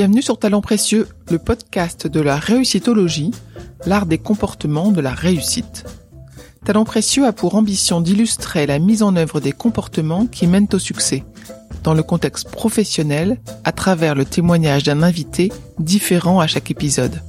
[0.00, 3.32] Bienvenue sur Talent Précieux, le podcast de la réussitologie,
[3.84, 5.84] l'art des comportements de la réussite.
[6.64, 10.78] Talent Précieux a pour ambition d'illustrer la mise en œuvre des comportements qui mènent au
[10.78, 11.22] succès,
[11.82, 17.20] dans le contexte professionnel, à travers le témoignage d'un invité différent à chaque épisode.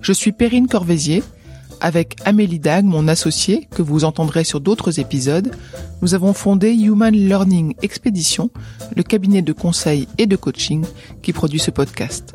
[0.00, 1.22] Je suis Perrine Corvézier,
[1.82, 5.54] avec Amélie Dag, mon associée, que vous entendrez sur d'autres épisodes,
[6.00, 8.50] nous avons fondé Human Learning Expedition,
[8.96, 10.84] le cabinet de conseil et de coaching
[11.22, 12.34] qui produit ce podcast.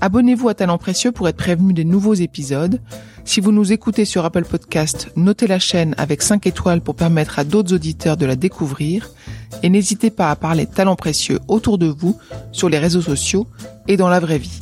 [0.00, 2.80] Abonnez-vous à Talent Précieux pour être prévenu des nouveaux épisodes.
[3.24, 7.38] Si vous nous écoutez sur Apple Podcast, notez la chaîne avec 5 étoiles pour permettre
[7.38, 9.10] à d'autres auditeurs de la découvrir.
[9.62, 12.16] Et n'hésitez pas à parler Talent Précieux autour de vous,
[12.52, 13.46] sur les réseaux sociaux
[13.86, 14.60] et dans la vraie vie.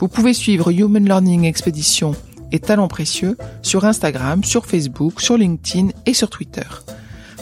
[0.00, 2.14] Vous pouvez suivre Human Learning Expedition
[2.52, 6.66] et Talents Précieux sur Instagram, sur Facebook, sur LinkedIn et sur Twitter.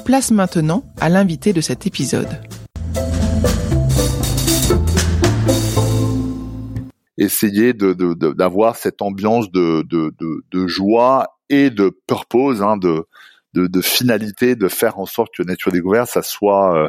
[0.04, 2.28] Place maintenant à l'invité de cet épisode.
[7.16, 15.06] Essayer d'avoir cette ambiance de, joie et de purpose, hein, de, finalité, de faire en
[15.06, 16.88] sorte que Nature Découverte, ça soit euh,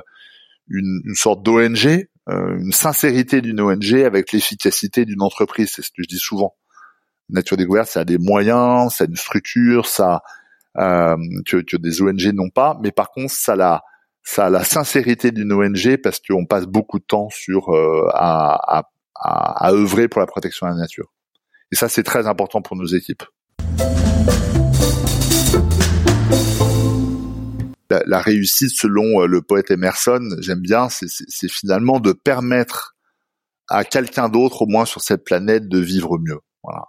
[0.70, 5.72] une, une sorte d'ONG, euh, une sincérité d'une ONG avec l'efficacité d'une entreprise.
[5.75, 6.56] C'est ce que je dis souvent.
[7.30, 10.22] Nature Découverte, ça a des moyens, ça a une structure, ça
[10.77, 13.83] euh, que, des ONG n'ont pas, mais par contre, ça a la,
[14.23, 18.77] ça a la sincérité d'une ONG parce qu'on passe beaucoup de temps sur euh, à,
[18.77, 21.11] à, à, à œuvrer pour la protection de la nature.
[21.72, 23.23] Et ça, c'est très important pour nos équipes.
[27.89, 32.95] la, réussite, selon euh, le poète Emerson, j'aime bien, c'est finalement de permettre
[33.67, 36.39] à quelqu'un d'autre, au moins sur cette planète, de vivre mieux.
[36.63, 36.85] Voilà.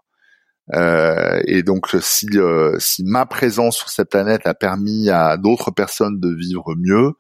[0.74, 5.70] Euh, et donc, si euh, si ma présence sur cette planète a permis à d'autres
[5.70, 7.12] personnes de vivre mieux,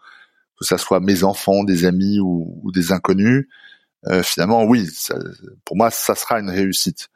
[0.58, 3.48] que ça soit mes enfants, des amis ou, des inconnus,
[4.08, 5.16] euh, finalement, oui, ça,
[5.64, 7.08] pour moi, ça sera une réussite.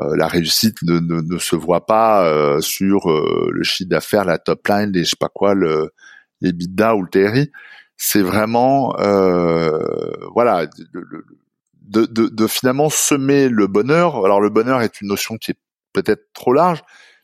[0.00, 4.24] Euh, la réussite ne, ne, ne, se voit pas euh, sur euh, le chiffre d'affaires,
[4.24, 5.92] la top line, les je sais pas quoi, le,
[6.40, 7.50] les bidda ou le TRI.
[7.96, 8.94] C'est vraiment
[10.34, 14.24] voilà de, de, de, finalement semer le bonheur.
[14.24, 15.58] Alors le bonheur est une notion qui est
[15.94, 16.82] peut-être trop large,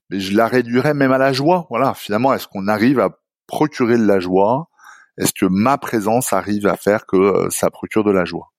[0.08, 1.66] mais je la réduirais même à la joie.
[1.68, 3.10] Voilà, finalement, est-ce qu'on arrive à
[3.46, 4.70] procurer de la joie?
[5.18, 8.52] Est-ce que ma présence arrive à faire que ça procure de la joie?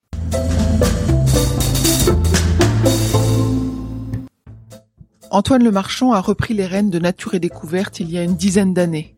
[5.31, 8.35] Antoine Le Marchand a repris les rênes de Nature et Découverte il y a une
[8.35, 9.15] dizaine d'années.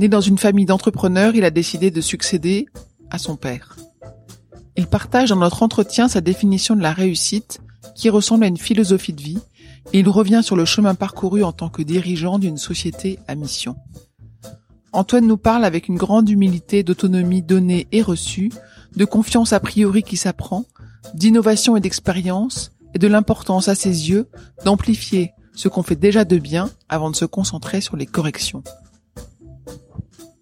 [0.00, 2.66] Né dans une famille d'entrepreneurs, il a décidé de succéder
[3.10, 3.76] à son père.
[4.76, 7.60] Il partage dans notre entretien sa définition de la réussite,
[7.94, 9.38] qui ressemble à une philosophie de vie,
[9.92, 13.76] il revient sur le chemin parcouru en tant que dirigeant d'une société à mission.
[14.92, 18.52] Antoine nous parle avec une grande humilité d'autonomie donnée et reçue,
[18.94, 20.64] de confiance a priori qui s'apprend,
[21.14, 24.28] d'innovation et d'expérience, et de l'importance à ses yeux
[24.64, 28.62] d'amplifier ce qu'on fait déjà de bien avant de se concentrer sur les corrections.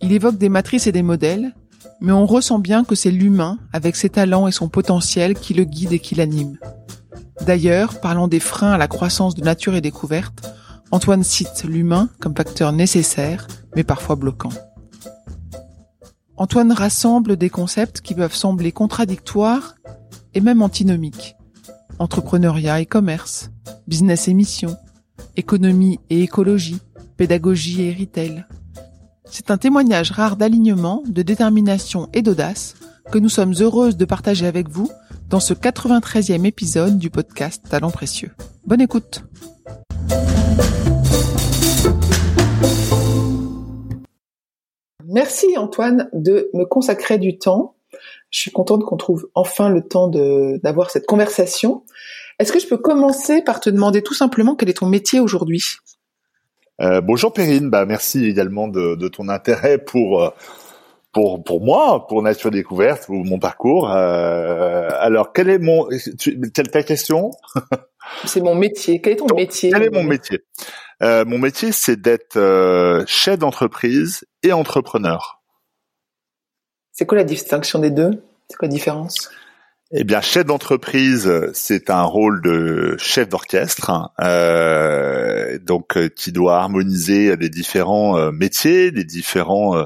[0.00, 1.54] Il évoque des matrices et des modèles,
[2.00, 5.64] mais on ressent bien que c'est l'humain, avec ses talents et son potentiel, qui le
[5.64, 6.58] guide et qui l'anime.
[7.46, 10.52] D'ailleurs, parlant des freins à la croissance de nature et découverte,
[10.90, 13.46] Antoine cite l'humain comme facteur nécessaire,
[13.76, 14.50] mais parfois bloquant.
[16.36, 19.74] Antoine rassemble des concepts qui peuvent sembler contradictoires
[20.34, 21.36] et même antinomiques
[22.00, 23.50] entrepreneuriat et commerce,
[23.86, 24.74] business et mission,
[25.36, 26.78] économie et écologie,
[27.18, 28.46] pédagogie et retail.
[29.26, 32.74] C'est un témoignage rare d'alignement, de détermination et d'audace
[33.10, 34.90] que nous sommes heureuses de partager avec vous
[35.28, 38.30] dans ce 93e épisode du podcast Talents Précieux.
[38.66, 39.24] Bonne écoute
[45.04, 47.74] Merci Antoine de me consacrer du temps
[48.30, 51.84] je suis contente qu'on trouve enfin le temps d'avoir cette conversation.
[52.38, 55.62] Est-ce que je peux commencer par te demander tout simplement quel est ton métier aujourd'hui?
[56.80, 60.30] Euh, Bonjour Perrine, bah merci également de, de ton intérêt pour euh,
[61.12, 63.90] pour pour moi, pour Nature Découverte ou mon parcours.
[63.90, 65.88] Euh, alors quel est mon
[66.54, 67.30] quelle ta question?
[68.24, 69.00] C'est mon métier.
[69.00, 69.70] Quel est ton métier?
[69.70, 70.40] Quel est mon métier?
[71.02, 75.40] Euh, Mon métier, c'est d'être euh, chef d'entreprise et entrepreneur.
[76.92, 78.22] C'est quoi la distinction des deux?
[78.48, 79.30] C'est quoi la différence?
[79.92, 86.30] Eh bien, chef d'entreprise, c'est un rôle de chef d'orchestre, hein, euh, donc euh, qui
[86.30, 89.84] doit harmoniser les différents euh, métiers, les différents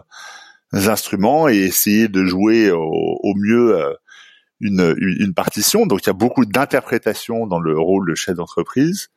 [0.74, 3.78] instruments et essayer de jouer au, mieux
[4.60, 5.86] une, une, partition.
[5.86, 9.08] Donc, il y a beaucoup d'interprétation dans le rôle de chef d'entreprise,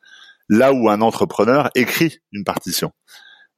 [0.49, 2.91] là où un entrepreneur écrit une partition.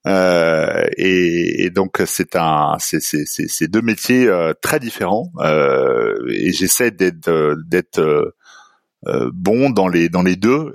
[0.08, 5.32] Euh, et, et, donc c'est un, c'est deux métiers euh, très différents.
[5.40, 10.74] Euh, et j'essaie d'être d'être euh, bon dans les dans les deux,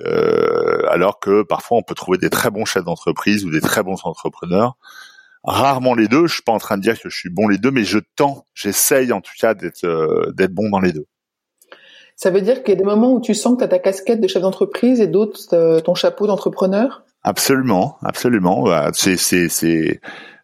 [0.91, 3.99] alors que parfois on peut trouver des très bons chefs d'entreprise ou des très bons
[4.05, 4.77] entrepreneurs.
[5.45, 6.27] Rarement les deux.
[6.27, 7.99] Je suis pas en train de dire que je suis bon les deux, mais je
[8.17, 11.07] tends, j'essaye en tout cas d'être d'être bon dans les deux.
[12.17, 13.79] Ça veut dire qu'il y a des moments où tu sens que tu as ta
[13.79, 17.05] casquette de chef d'entreprise et d'autres ton chapeau d'entrepreneur?
[17.23, 18.67] Absolument, absolument.
[18.93, 20.01] C'est c'est c'est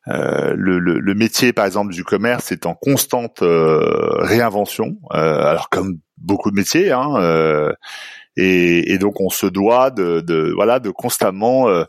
[0.09, 4.97] euh, le, le, le, métier, par exemple, du commerce est en constante euh, réinvention.
[5.15, 7.73] Euh, alors comme beaucoup de métiers, hein, euh,
[8.37, 11.85] et, et, donc on se doit de, de voilà de constamment euh,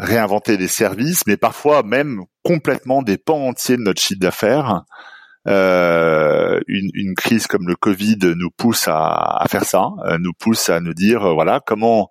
[0.00, 4.82] réinventer des services, mais parfois même complètement des pans entiers de notre chiffre d'affaires.
[5.48, 9.88] Euh, une, une, crise comme le Covid nous pousse à, à faire ça,
[10.18, 12.10] nous pousse à nous dire voilà comment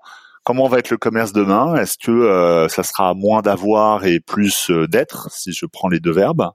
[0.49, 1.75] comment va être le commerce demain?
[1.75, 5.99] Est-ce que euh, ça sera moins d'avoir et plus euh, d'être, si je prends les
[5.99, 6.49] deux verbes?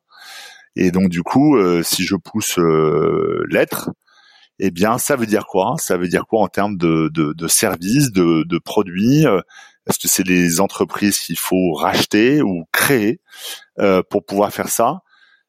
[0.74, 2.58] Et donc du coup, euh, si je pousse
[3.48, 3.90] l'être,
[4.58, 5.76] eh bien, ça veut dire quoi?
[5.78, 9.26] Ça veut dire quoi en termes de, de, services, de, de produits
[9.86, 13.20] Est-ce que c'est les entreprises qu'il faut racheter ou créer
[14.08, 15.00] pour pouvoir faire ça?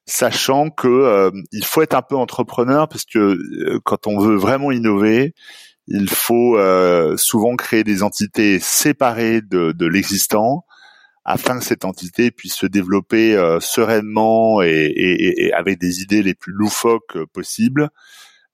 [0.06, 5.34] Sachant que il faut être un peu entrepreneur parce que quand on veut vraiment innover,
[5.88, 10.66] il faut euh, souvent créer des entités séparées de, de l'existant
[11.24, 16.22] afin que cette entité puisse se développer euh, sereinement et, et, et, avec des idées
[16.22, 17.90] les plus loufoques possibles,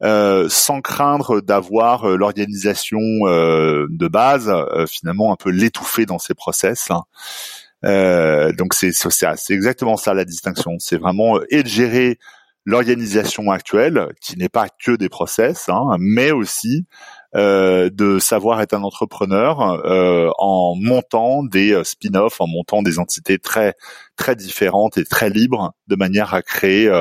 [0.03, 4.51] euh, sans craindre d'avoir euh, l'organisation de base
[4.87, 6.89] finalement un peu l'étouffer dans ses process.
[6.91, 8.51] Hein.
[8.57, 10.75] donc c'est c'est exactement ça la distinction.
[10.79, 12.17] C'est vraiment et de gérer
[12.65, 16.85] l'organisation actuelle, qui n'est pas que des process, hein, mais aussi
[17.33, 22.99] euh, de savoir être un entrepreneur euh, en montant des euh, spin-offs, en montant des
[22.99, 23.75] entités très
[24.17, 26.91] très différentes et très libres, de manière à créer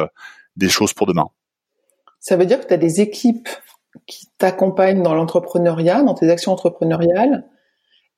[0.57, 1.29] des choses pour demain.
[2.21, 3.49] Ça veut dire que tu as des équipes
[4.07, 7.47] qui t'accompagnent dans l'entrepreneuriat, dans tes actions entrepreneuriales,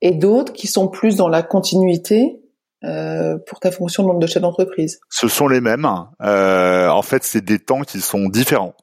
[0.00, 2.40] et d'autres qui sont plus dans la continuité
[2.84, 5.88] euh, pour ta fonction de chef d'entreprise Ce sont les mêmes.
[6.20, 8.74] Euh, en fait, c'est des temps qui sont différents.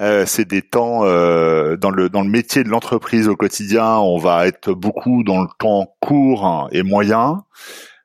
[0.00, 4.18] Euh, c'est des temps euh, dans le dans le métier de l'entreprise au quotidien, on
[4.18, 7.44] va être beaucoup dans le temps court et moyen.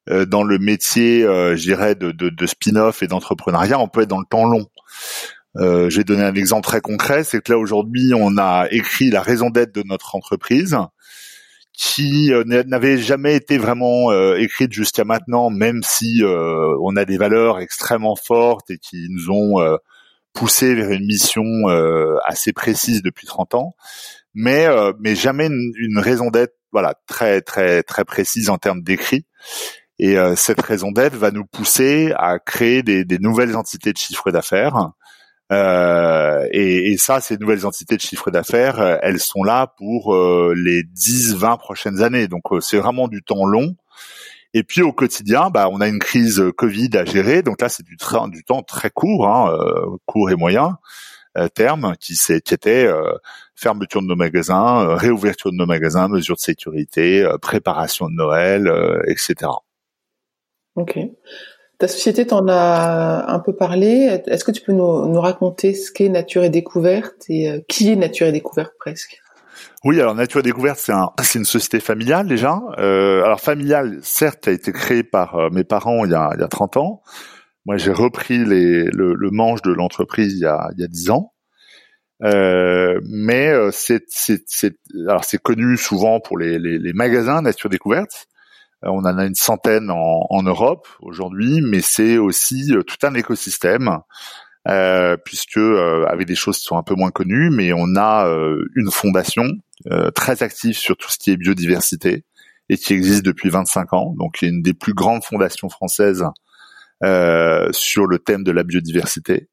[0.09, 4.01] Euh, dans le métier, euh, je dirais, de, de, de spin-off et d'entrepreneuriat, on peut
[4.01, 4.65] être dans le temps long.
[5.57, 9.09] Euh, je vais donner un exemple très concret, c'est que là aujourd'hui, on a écrit
[9.09, 10.77] la raison d'être de notre entreprise,
[11.73, 18.15] qui n'avait jamais été vraiment écrite jusqu'à maintenant, même si on a des valeurs extrêmement
[18.15, 19.77] fortes et qui nous ont
[20.33, 23.75] poussé vers une mission euh, assez précise depuis 30 ans,
[24.33, 29.25] mais euh, mais jamais une, raison d'être voilà très très très précise en termes d'écrit.
[29.99, 33.97] Et euh, cette raison d'être va nous pousser à créer des, des nouvelles entités de
[33.97, 34.91] chiffre d'affaires.
[35.51, 40.83] Euh, et, et, ça, ces nouvelles entités de chiffre d'affaires, elles sont là pour les
[40.83, 42.27] 10-20 prochaines années.
[42.27, 43.75] Donc c'est vraiment du temps long.
[44.53, 47.41] Et puis au quotidien, bah, on a une crise Covid à gérer.
[47.41, 50.77] Donc là, c'est du, du temps très court, hein, euh, court et moyen
[51.37, 53.13] euh, terme, qui, qui était euh,
[53.55, 58.69] fermeture de nos magasins, réouverture de nos magasins, mesures de sécurité, préparation de Noël,
[59.07, 59.51] etc.
[60.75, 60.97] Ok.
[61.81, 64.21] Ta société t'en a un peu parlé.
[64.27, 68.27] Est-ce que tu peux nous, raconter ce qu'est Nature et Découverte et qui est Nature
[68.27, 69.19] et Découverte presque?
[69.83, 72.61] Oui, alors Nature et Découverte, c'est un, c'est une société familiale déjà.
[72.77, 76.41] Euh, alors familiale, certes, a été créée par euh, mes parents il y a, il
[76.41, 77.01] y a 30 ans.
[77.65, 81.33] Moi, j'ai repris le, manche de l'entreprise il y a, il y a 10 ans.
[82.23, 84.03] Euh, mais euh, c'est,
[85.41, 88.27] connu souvent pour les, magasins Nature Découverte.
[88.83, 93.13] Euh, on en a une centaine en, en Europe aujourd'hui, mais c'est aussi tout un
[93.13, 93.99] écosystème
[94.67, 98.27] euh, puisque euh, avec des choses qui sont un peu moins connues, mais on a
[98.27, 99.45] euh, une fondation
[99.91, 102.25] euh, très active sur tout ce qui est biodiversité
[102.69, 104.13] et qui existe depuis 25 ans.
[104.17, 106.25] Donc, il une des plus grandes fondations françaises
[107.71, 109.49] sur le thème de la biodiversité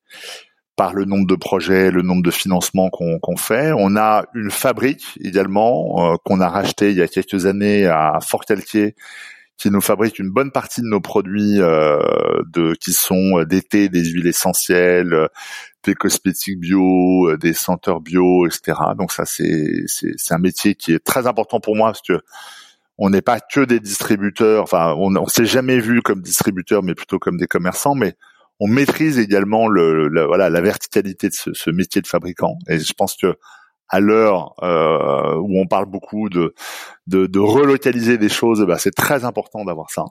[0.79, 3.73] par le nombre de projets, le nombre de financements qu'on fait.
[3.77, 8.95] On a une fabrique également qu'on a racheté il y a quelques années à Fort-Calquier
[9.59, 11.99] qui nous fabrique une bonne partie de nos produits euh,
[12.47, 15.27] de qui sont d'été, des huiles essentielles, euh,
[15.83, 18.79] des cosmétiques bio, euh, des senteurs bio, etc.
[18.97, 22.21] Donc ça c'est c'est un métier qui est très important pour moi parce que
[22.99, 24.63] on n'est pas que des distributeurs.
[24.63, 27.95] Enfin, on, on s'est jamais vu comme distributeurs, mais plutôt comme des commerçants.
[27.95, 28.15] Mais
[28.61, 32.59] on maîtrise également le, voilà la verticalité de ce, ce, métier de fabricant.
[32.69, 33.37] Et je pense que
[33.89, 36.55] à l'heure euh, où on parle beaucoup de,
[37.07, 40.05] de, de relocaliser des choses, bah, c'est très important d'avoir ça.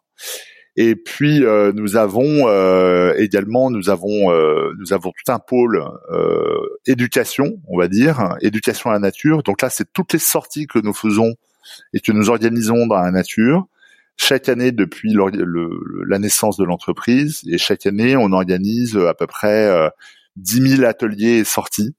[0.77, 5.83] Et puis euh, nous avons euh, également nous avons euh, nous avons tout un pôle
[6.85, 9.41] éducation, on va dire, éducation à la nature.
[9.41, 11.33] Donc là, c'est toutes les sorties que nous faisons
[11.93, 13.65] et que nous organisons dans la nature
[14.17, 15.15] chaque année depuis
[16.07, 17.41] la naissance de l'entreprise.
[17.47, 19.91] Et chaque année, on organise à peu près
[20.35, 21.95] 10 000 ateliers et sorties.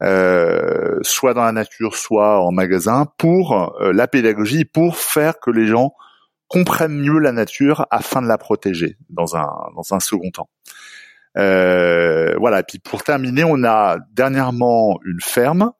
[0.00, 5.92] soit dans la nature, soit en magasin, pour la pédagogie, pour faire que les gens
[6.48, 10.50] comprennent mieux la nature afin de la protéger dans un dans un second temps.
[11.38, 12.60] Euh, voilà.
[12.60, 15.72] Et puis pour terminer, on a dernièrement une ferme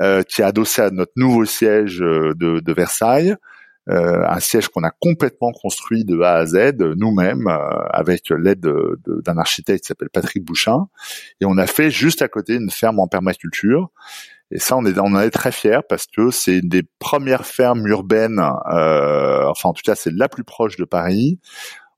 [0.00, 3.34] euh, qui est adossée à notre nouveau siège euh, de, de Versailles,
[3.88, 7.56] euh, un siège qu'on a complètement construit de A à Z nous-mêmes euh,
[7.90, 8.66] avec l'aide
[9.06, 10.86] d'un architecte qui s'appelle Patrick Bouchin,
[11.40, 13.90] et on a fait juste à côté une ferme en permaculture
[14.52, 17.46] et ça, on, est, on en est très fiers parce que c'est une des premières
[17.46, 18.38] fermes urbaines,
[18.70, 21.38] euh, enfin en tout cas c'est la plus proche de Paris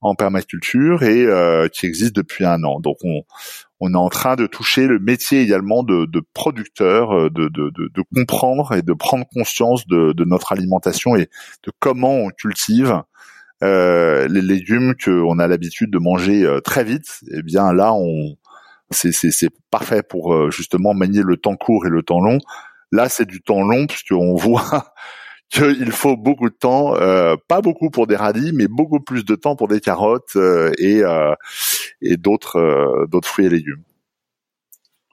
[0.00, 2.78] en permaculture et euh, qui existe depuis un an.
[2.78, 3.22] Donc on,
[3.80, 7.70] on est en train de toucher le métier également de, de producteur, euh, de, de,
[7.70, 11.28] de, comprendre et de prendre conscience de, notre alimentation et
[11.64, 13.02] de comment on cultive
[13.62, 17.20] euh, les légumes qu'on a l'habitude de manger euh, très vite.
[17.32, 18.36] Eh bien là, on,
[18.90, 22.38] c'est parfait pour euh, justement manier le temps court et le temps long.
[22.92, 24.94] Là, c'est du temps long puisqu'on voit
[25.50, 29.34] qu'il faut beaucoup de temps, euh, pas beaucoup pour des radis, mais beaucoup plus de
[29.34, 31.02] temps pour des carottes euh, et,
[32.02, 33.82] et d'autres fruits et légumes.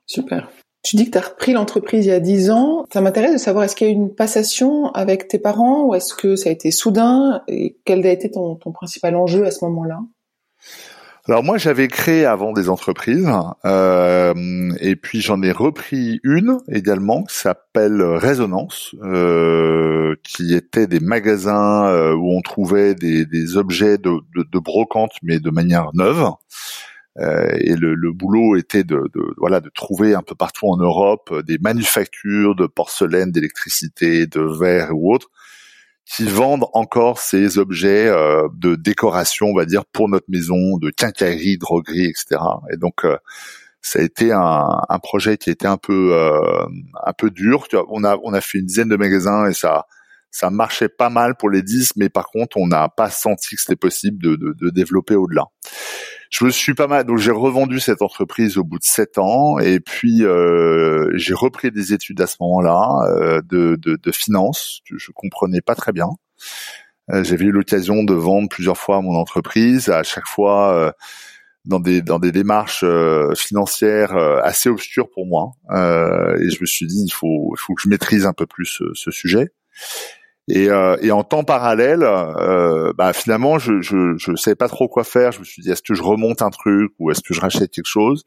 [0.06, 0.50] Super.
[0.84, 2.86] Tu dis que tu as repris l'entreprise il y a 10 ans.
[2.92, 5.94] Ça m'intéresse de savoir, est-ce qu'il y a eu une passation avec tes parents ou
[5.94, 9.64] est-ce que ça a été soudain et quel a été ton principal enjeu à ce
[9.66, 10.00] moment-là?
[11.28, 13.30] Alors moi j'avais créé avant des entreprises
[13.64, 21.00] euh, et puis j'en ai repris une également qui s'appelle Résonance, euh, qui était des
[21.00, 26.26] magasins euh, où on trouvait des, objets de, brocante mais de manière neuve.
[27.20, 29.04] et le, boulot était de,
[29.38, 34.90] voilà de trouver un peu partout en Europe des manufactures de porcelaine, d'électricité, de verre
[34.94, 35.30] ou autres
[36.06, 40.90] qui vendent encore ces objets euh, de décoration, on va dire, pour notre maison, de
[40.90, 42.42] quincaillerie, droguerie, etc.
[42.72, 43.18] Et donc, euh,
[43.82, 46.66] ça a été un, un, projet qui a été un peu euh,
[47.06, 47.68] un peu dur.
[47.90, 49.86] On a on a fait une dizaine de magasins et ça
[50.30, 53.62] ça marchait pas mal pour les 10, mais par contre, on n'a pas senti que
[53.62, 55.46] c'était possible de, de, de développer au-delà
[56.32, 59.60] je me suis pas mal donc j'ai revendu cette entreprise au bout de sept ans
[59.60, 64.80] et puis euh, j'ai repris des études à ce moment-là euh, de, de, de finance
[64.90, 66.08] que je comprenais pas très bien.
[67.12, 70.92] Euh, j'avais eu l'occasion de vendre plusieurs fois mon entreprise, à chaque fois euh,
[71.66, 75.52] dans des dans des démarches euh, financières assez obscures pour moi.
[75.72, 78.66] et je me suis dit il faut il faut que je maîtrise un peu plus
[78.66, 79.50] ce, ce sujet.
[80.48, 84.88] Et, euh, et, en temps parallèle, euh, bah, finalement, je, je je savais pas trop
[84.88, 85.32] quoi faire.
[85.32, 87.72] Je me suis dit est-ce que je remonte un truc ou est-ce que je rachète
[87.72, 88.24] quelque chose?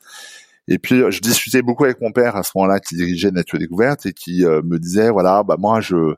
[0.68, 4.06] Et puis je discutais beaucoup avec mon père à ce moment-là qui dirigeait Nature Découverte
[4.06, 6.14] et qui euh, me disait voilà bah moi je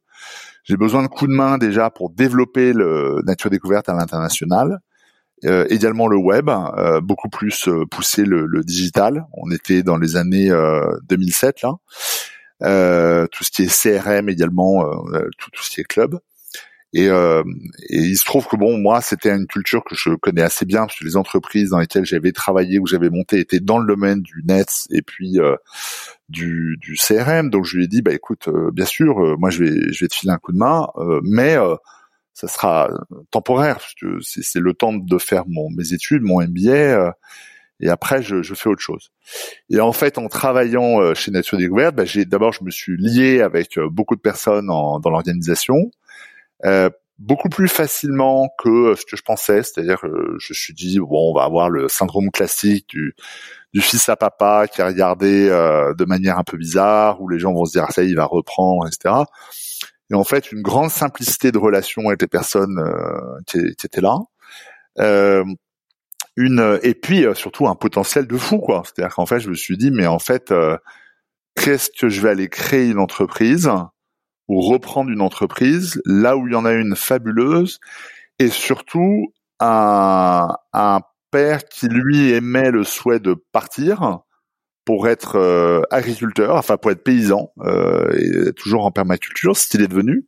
[0.62, 4.81] j'ai besoin de coups de main déjà pour développer le Nature Découverte à l'international.
[5.45, 9.26] Euh, également le web, euh, beaucoup plus pousser le, le, digital.
[9.35, 10.50] On était dans les années
[11.09, 11.75] 2007 là.
[12.63, 16.19] Euh, tout ce qui est CRM également, euh, tout, tout, ce qui est club.
[16.95, 17.43] Et, euh,
[17.91, 20.87] et, il se trouve que bon, moi, c'était une culture que je connais assez bien
[20.87, 24.23] parce que les entreprises dans lesquelles j'avais travaillé ou j'avais monté étaient dans le domaine
[24.23, 25.57] du net et puis euh,
[26.31, 27.51] du, du, CRM.
[27.51, 30.15] Donc je lui ai dit, bah écoute, bien sûr, moi je vais, je vais te
[30.15, 30.87] filer un coup de main,
[31.23, 31.57] mais
[32.33, 32.89] ça sera
[33.31, 37.15] temporaire parce que c'est le temps de faire mon, mes études, mon MBA
[37.80, 39.11] et après je, je, fais autre chose.
[39.71, 42.97] Et en fait, en travaillant euh, chez Nature Découverte, bah, j'ai d'abord je me suis
[42.97, 45.90] lié avec euh, beaucoup de personnes en, dans l'organisation,
[46.64, 49.62] euh, beaucoup plus facilement que ce que je pensais.
[49.62, 53.14] C'est-à-dire, que je me suis dit bon, on va avoir le syndrome classique du,
[53.75, 57.38] du fils à papa qui a regardé euh, de manière un peu bizarre, où les
[57.38, 59.14] gens vont se dire ah, ça, il va reprendre, etc.
[60.11, 62.80] Et en fait, une grande simplicité de relation avec les personnes
[63.47, 64.18] qui, qui, étaient là.
[64.99, 65.45] Euh,
[66.37, 68.83] une et puis euh, surtout un potentiel de fou quoi.
[68.85, 70.76] C'est-à-dire qu'en fait, je me suis dit mais en fait euh,
[71.55, 73.71] qu'est-ce que je vais aller créer une entreprise
[74.49, 77.81] ou reprendre une entreprise là où il y en a une fabuleuse
[78.38, 81.00] et surtout un, un
[81.31, 84.21] père qui lui aimait le souhait de partir
[84.87, 89.83] pour être euh, agriculteur, enfin pour être paysan, euh, et toujours en permaculture, ce qu'il
[89.83, 90.26] est devenu.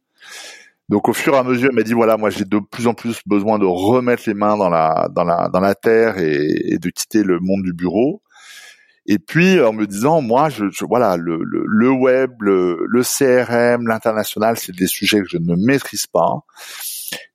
[0.89, 2.95] Donc au fur et à mesure, il m'a dit voilà, moi j'ai de plus en
[2.95, 6.91] plus besoin de remettre les mains dans la dans la dans la terre et, de
[6.91, 8.23] quitter le monde du bureau.
[9.05, 14.57] Et puis en me disant moi je, voilà le, le, web, le, le CRM, l'international,
[14.59, 16.41] c'est des sujets que je ne maîtrise pas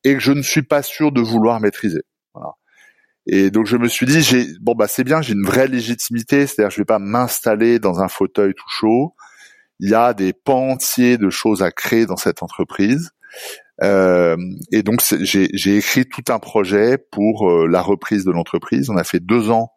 [0.03, 2.01] et que je ne suis pas sûr de vouloir maîtriser.
[2.33, 2.51] Voilà.
[3.27, 6.47] Et donc je me suis dit, j'ai bon bah c'est bien, j'ai une vraie légitimité,
[6.47, 9.15] c'est-à-dire je vais pas m'installer dans un fauteuil tout chaud.
[9.79, 13.11] Il y a des pans entiers de choses à créer dans cette entreprise.
[13.81, 14.37] Euh,
[14.71, 18.89] et donc j'ai écrit tout un projet pour euh, la reprise de l'entreprise.
[18.89, 19.71] On a fait deux ans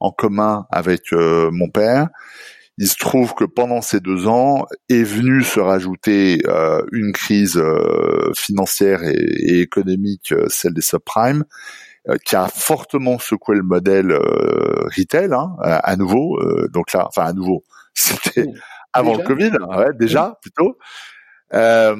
[0.00, 2.08] en commun avec euh, mon père.
[2.76, 6.40] Il se trouve que pendant ces deux ans est venue se rajouter
[6.92, 7.60] une crise
[8.36, 11.44] financière et, et, économique, celle des subprimes,
[12.24, 16.38] qui a fortement secoué le modèle retail hein, à, nouveau.
[16.72, 18.46] donc là, enfin à nouveau, c'était
[18.92, 20.78] avant le Covid, ouais, déjà plutôt.
[21.54, 21.96] Euh,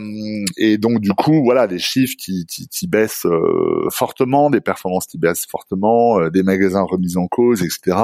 [0.57, 5.07] et donc du coup, voilà, des chiffres qui, qui, qui baissent euh, fortement, des performances
[5.07, 7.97] qui baissent fortement, euh, des magasins remis en cause, etc.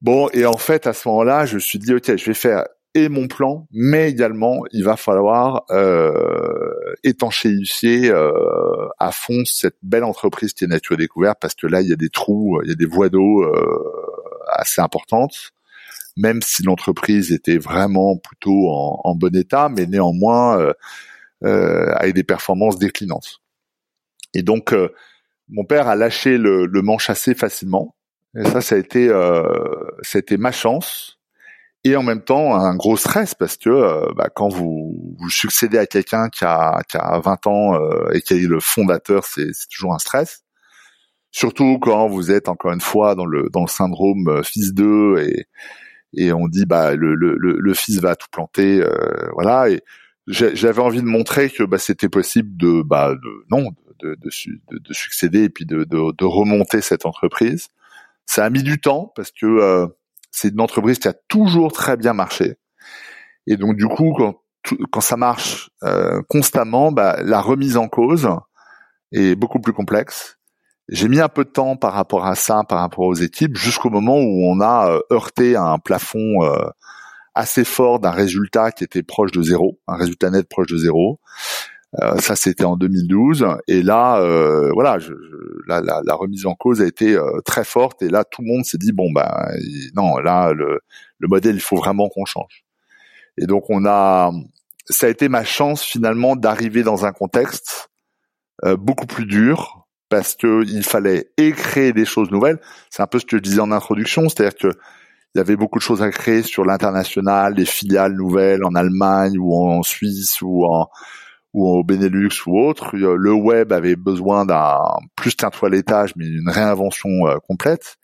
[0.00, 2.64] Bon, et en fait, à ce moment-là, je me suis dit, ok, je vais faire
[2.94, 6.52] et mon plan, mais également, il va falloir euh,
[7.04, 11.88] étanchéifier euh, à fond cette belle entreprise qui est Nature Découverte, parce que là, il
[11.88, 13.46] y a des trous, il y a des voies d'eau
[14.58, 15.52] assez importantes
[16.16, 20.72] même si l'entreprise était vraiment plutôt en, bon état, mais néanmoins euh,
[21.44, 23.40] euh, avec des performances déclinantes.
[24.34, 24.92] Et donc, euh,
[25.48, 27.94] mon père a lâché le, le, manche assez facilement.
[28.36, 31.18] Et ça, ça a été, ça a été ma chance.
[31.84, 35.86] Et en même temps, un gros stress parce que bah, quand vous, vous succédez à
[35.86, 37.74] quelqu'un qui a, qui a 20 ans
[38.12, 40.44] et qui est le fondateur, c'est toujours un stress
[41.32, 45.46] surtout quand vous êtes encore une fois dans le dans le syndrome fils d'eux et
[46.14, 49.70] et on dit bah le, le, le fils va tout planter, euh, voilà.
[49.70, 49.82] Et
[50.26, 54.92] j'avais envie de montrer que bah, c'était possible de bah de, non de, de, de,
[54.92, 57.68] succéder et puis de, de, remonter cette entreprise.
[58.26, 59.86] Ça a mis du temps parce que euh,
[60.30, 62.56] c'est une entreprise qui a toujours très bien marché.
[63.46, 64.40] Et donc du coup, quand,
[64.90, 68.28] quand ça marche euh, constamment, bah, la remise en cause
[69.12, 70.38] est beaucoup plus complexe.
[70.88, 73.90] J'ai mis un peu de temps par rapport à ça, par rapport aux équipes, jusqu'au
[73.90, 76.68] moment où on a euh, heurté un plafond euh,
[77.34, 81.20] assez fort d'un résultat qui était proche de zéro, un résultat net proche de zéro.
[82.02, 83.46] Euh, ça, c'était en 2012.
[83.68, 84.20] Et là,
[84.74, 85.12] voilà, je,
[85.68, 88.02] la, la, remise en cause a été très forte.
[88.02, 89.48] Et là, tout le monde s'est dit bon, bah
[89.94, 90.80] non, là, le,
[91.18, 92.64] le modèle, il faut vraiment qu'on change.
[93.38, 94.32] Et donc, on a,
[94.88, 97.90] ça a été ma chance finalement d'arriver dans un contexte
[98.78, 99.81] beaucoup plus dur,
[100.12, 102.58] parce que il fallait et créer des choses nouvelles.
[102.90, 104.68] C'est un peu ce que je disais en introduction, c'est-à-dire que
[105.34, 109.38] il y avait beaucoup de choses à créer sur l'international, des filiales nouvelles en Allemagne
[109.38, 110.90] ou en Suisse ou en
[111.54, 112.94] au Benelux ou autre.
[112.94, 114.76] Le web avait besoin d'un
[115.16, 117.96] plus qu'un toilettage, mais une réinvention euh, complète.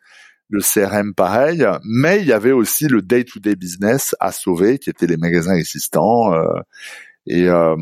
[0.49, 5.07] Le CRM pareil, mais il y avait aussi le day-to-day business à sauver, qui étaient
[5.07, 6.33] les magasins existants.
[6.33, 6.61] Euh,
[7.29, 7.77] et, euh,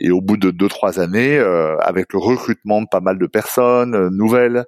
[0.00, 3.26] et au bout de deux trois années, euh, avec le recrutement de pas mal de
[3.26, 4.64] personnes euh, nouvelles,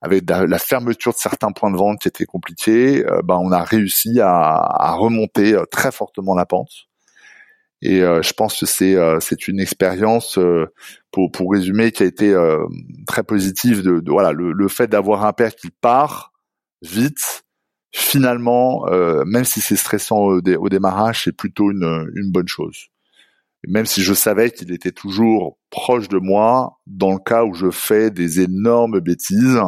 [0.00, 4.18] avec la fermeture de certains points de vente qui étaient compliqués, ben on a réussi
[4.20, 6.88] à, à, remonter très fortement la pente.
[7.82, 10.40] Et je pense que c'est c'est une expérience
[11.12, 12.34] pour pour résumer qui a été
[13.06, 16.32] très positive de, de voilà le, le fait d'avoir un père qui part
[16.82, 17.44] vite
[17.92, 18.84] finalement
[19.24, 22.88] même si c'est stressant au, au démarrage c'est plutôt une une bonne chose
[23.68, 27.70] même si je savais qu'il était toujours proche de moi dans le cas où je
[27.70, 29.60] fais des énormes bêtises.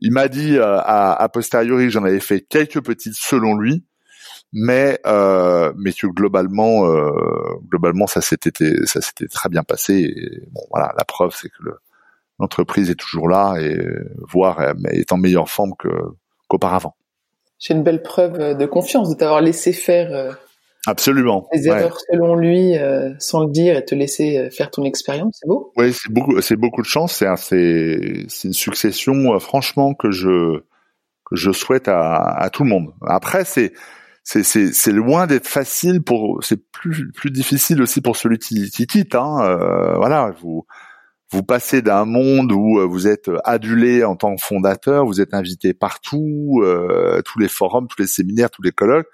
[0.00, 3.84] Il m'a dit euh, à, à, posteriori j'en avais fait quelques petites selon lui,
[4.52, 7.10] mais euh, mais que globalement euh,
[7.68, 8.52] globalement ça s'était
[8.86, 9.94] ça s'était très bien passé.
[9.94, 11.70] Et bon voilà, la preuve c'est que
[12.38, 13.78] l'entreprise est toujours là et
[14.32, 15.88] voire est en meilleure forme que
[16.48, 16.96] qu'auparavant.
[17.58, 20.32] C'est une belle preuve de confiance de t'avoir laissé faire euh,
[20.86, 21.48] Absolument.
[21.52, 25.38] Les erreurs selon lui, euh, sans le dire, et te laisser euh, faire ton expérience,
[25.40, 25.72] c'est beau.
[25.76, 27.16] Oui, c'est beaucoup, c'est beaucoup de chance.
[27.16, 30.60] C'est, c'est, c'est une succession, euh, franchement, que je
[31.24, 32.92] que je souhaite à, à tout le monde.
[33.06, 33.72] Après, c'est
[34.24, 36.42] c'est, c'est, c'est loin d'être facile pour.
[36.42, 39.14] C'est plus plus difficile aussi pour celui qui, qui quitte.
[39.14, 39.38] Hein.
[39.42, 40.66] Euh, voilà, vous
[41.30, 45.74] vous passez d'un monde où vous êtes adulé en tant que fondateur, vous êtes invité
[45.74, 49.08] partout, euh, tous les forums, tous les séminaires, tous les colloques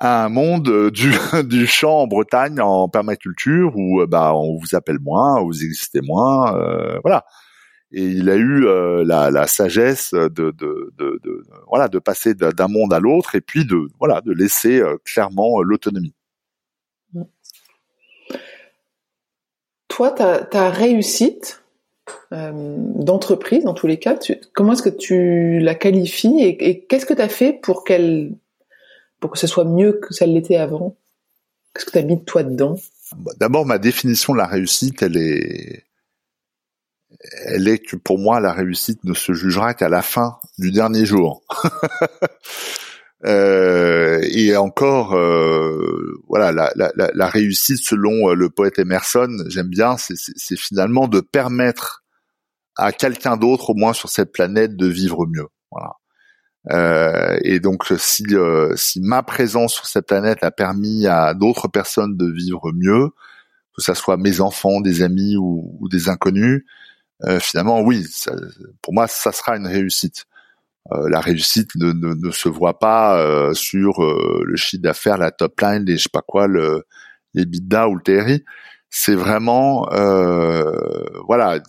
[0.00, 1.12] un monde euh, du,
[1.44, 6.00] du champ en Bretagne en permaculture où euh, bah on vous appelle moins, vous existez
[6.00, 7.24] moins, euh, voilà.
[7.90, 8.60] Et il a eu
[9.06, 13.40] la, la, sagesse de, de, de, de, voilà de passer d'un monde à l'autre et
[13.40, 16.14] puis de voilà de laisser clairement l'autonomie.
[19.88, 21.62] Toi, ta, ta réussite
[22.30, 24.18] d'entreprise, dans tous les cas,
[24.52, 28.34] comment est-ce que tu la qualifies et qu'est-ce que tu as fait pour qu'elle
[29.20, 30.96] pour que ce soit mieux que ça l'était avant
[31.74, 32.76] Qu'est-ce que tu as mis de toi dedans?
[33.38, 35.84] D'abord, ma définition de la réussite, elle est,
[37.44, 41.04] elle est que pour moi la réussite ne se jugera qu'à la fin du dernier
[41.04, 41.42] jour.
[43.24, 51.08] Euh, et encore, euh, voilà, la, réussite selon le poète Emerson, j'aime bien, c'est finalement
[51.08, 52.04] de permettre
[52.76, 55.48] à quelqu'un d'autre, au moins sur cette planète, de vivre mieux.
[56.70, 61.68] Euh, et donc si euh, si ma présence sur cette planète a permis à d'autres
[61.68, 63.08] personnes de vivre mieux,
[63.76, 66.64] que ça soit mes enfants, des amis ou, des inconnus,
[67.24, 68.04] euh, finalement oui,
[68.82, 70.26] pour moi ça sera une réussite.
[70.90, 75.98] la réussite ne, ne, se voit pas sur le chiffre d'affaires, la top line, les
[75.98, 76.84] je sais pas quoi, le,
[77.34, 78.44] les bidas ou le TRI.
[78.90, 79.86] C'est vraiment
[81.26, 81.60] voilà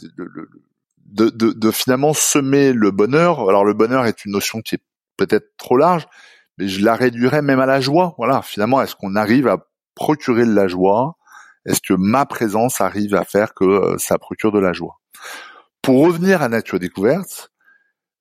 [1.12, 3.48] de, de, de, finalement semer le bonheur.
[3.50, 4.84] Alors le bonheur est une notion qui est
[5.18, 6.08] peut-être trop large,
[6.58, 8.16] mais je la réduirais même à la joie.
[8.18, 9.58] Voilà, finalement, est-ce qu'on arrive à
[9.96, 11.18] procurer de la joie?
[11.66, 15.00] Est-ce que ma présence arrive à faire que euh, ça procure de la joie?
[15.82, 17.52] Pour revenir à Nature Découverte,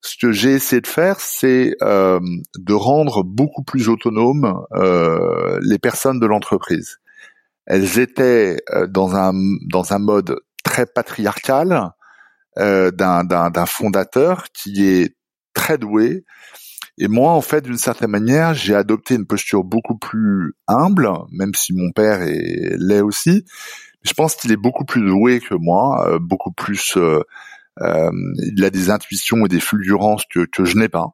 [0.01, 2.21] ce que j'ai essayé de faire, c'est euh,
[2.57, 6.99] de rendre beaucoup plus autonomes euh, les personnes de l'entreprise.
[7.67, 9.33] Elles étaient dans un
[9.69, 11.93] dans un mode très patriarcal
[12.59, 15.15] d'un d'un fondateur qui est
[15.55, 16.25] très doué,
[17.01, 21.55] et moi, en fait, d'une certaine manière, j'ai adopté une posture beaucoup plus humble, même
[21.55, 23.45] si mon père est l'est aussi.
[24.03, 26.97] Je pense qu'il est beaucoup plus doué que moi, euh, beaucoup plus.
[26.97, 27.21] Euh,
[27.81, 28.11] euh,
[28.57, 31.11] il a des intuitions et des fulgurances que, que je n'ai pas.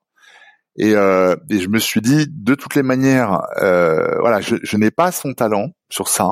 [0.76, 4.76] Et, euh, et, je me suis dit, de toutes les manières, euh, voilà, je, je
[4.78, 6.30] n'ai pas son talent sur ça.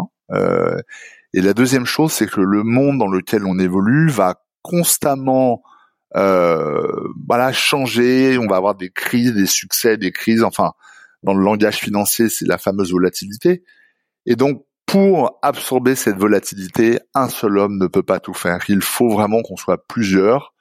[1.35, 5.63] et la deuxième chose, c'est que le monde dans lequel on évolue va constamment
[6.17, 8.39] euh, voilà changer.
[8.39, 10.43] On va avoir des crises, des succès, des crises.
[10.43, 10.73] Enfin,
[11.23, 13.65] dans le langage financier, c'est la fameuse volatilité.
[14.27, 18.59] Et donc, pour absorber cette volatilité, un seul homme ne peut pas tout faire.
[18.69, 20.55] Il faut vraiment qu'on soit plusieurs.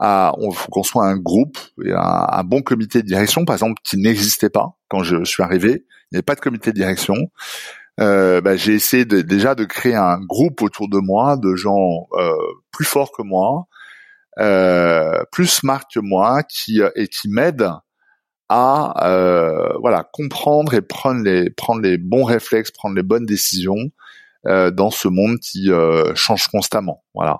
[0.00, 3.96] À, on qu'on soit un groupe et un, bon comité de direction, par exemple, qui
[3.96, 5.70] n'existait pas quand je suis arrivé.
[5.70, 7.14] Il n'y avait pas de comité de direction.
[8.00, 12.08] Euh, bah, j'ai essayé de, déjà de créer un groupe autour de moi de gens
[12.14, 12.32] euh,
[12.72, 13.66] plus forts que moi,
[14.40, 17.68] euh, plus smart que moi, qui euh, et qui m'aide
[18.48, 23.90] à euh, voilà comprendre et prendre les prendre les bons réflexes, prendre les bonnes décisions
[24.46, 25.70] euh, dans ce monde qui
[26.14, 27.04] change constamment.
[27.14, 27.38] Voilà.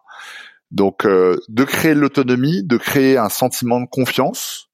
[0.70, 4.70] Donc de créer l'autonomie, de créer un sentiment de confiance,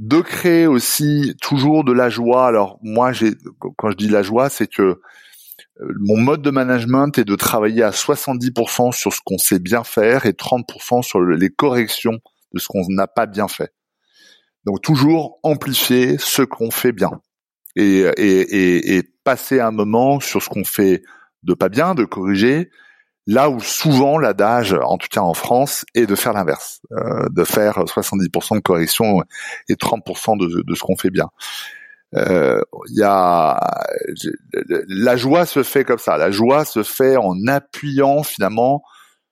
[0.00, 2.46] de créer aussi toujours de la joie.
[2.46, 3.34] Alors moi, j'ai
[3.76, 4.98] quand je dis la joie, c'est que euh,
[6.00, 10.24] mon mode de management est de travailler à 70% sur ce qu'on sait bien faire
[10.24, 12.18] et 30% sur les corrections
[12.54, 13.74] de ce qu'on n'a pas bien fait.
[14.64, 17.20] Donc toujours amplifier ce qu'on fait bien
[17.76, 21.02] et, et, et, passer un moment sur ce qu'on fait
[21.42, 22.70] de pas bien, de corriger,
[23.30, 27.44] là où souvent l'adage, en tout cas en France, est de faire l'inverse, euh, de
[27.44, 29.22] faire 70% de correction
[29.68, 31.28] et 30% de, ce qu'on fait bien
[32.16, 33.60] euh, y a
[34.88, 36.16] la joie se fait comme ça.
[36.16, 38.82] La joie se fait en appuyant finalement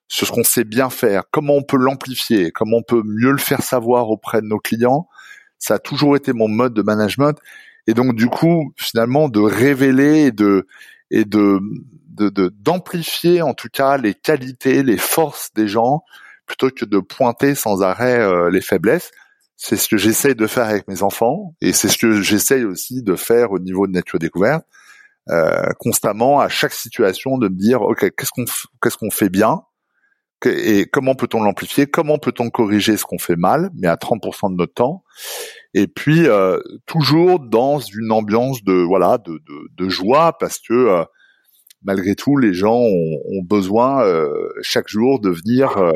[0.06, 1.24] sur ce qu'on sait bien faire.
[1.32, 2.52] Comment on peut l'amplifier?
[2.52, 5.08] Comment on peut mieux le faire savoir auprès de nos clients?
[5.58, 7.36] Ça a toujours été mon mode de management.
[7.88, 10.68] Et donc du coup, finalement, de révéler et de
[11.10, 11.60] et de
[12.18, 16.02] d'amplifier en tout cas les qualités, les forces des gens,
[16.46, 19.12] plutôt que de pointer sans arrêt euh, les faiblesses.
[19.56, 23.02] C'est ce que j'essaye de faire avec mes enfants et c'est ce que j'essaye aussi
[23.02, 24.64] de faire au niveau de nature découverte.
[25.30, 28.46] Euh, constamment à chaque situation de me dire ok qu'est-ce qu'on
[28.82, 29.62] qu'est-ce qu'on fait bien
[30.46, 31.86] et comment peut-on l'amplifier?
[31.86, 35.04] Comment peut-on corriger ce qu'on fait mal mais à 30% de notre temps?
[35.74, 40.72] Et puis euh, toujours dans une ambiance de voilà de, de, de joie parce que
[40.72, 41.04] euh,
[41.82, 44.30] malgré tout les gens ont, ont besoin euh,
[44.62, 45.92] chaque jour de venir euh,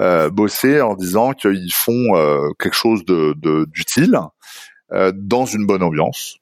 [0.00, 3.34] euh, bosser en disant qu'ils font euh, quelque chose de
[3.66, 4.16] d'utile
[4.92, 6.38] euh, dans une bonne ambiance.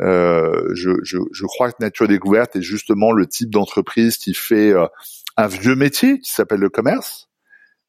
[0.00, 4.72] Je, je, je, crois que Nature Découverte est justement le type d'entreprise qui fait
[5.40, 7.28] un vieux métier qui s'appelle le commerce,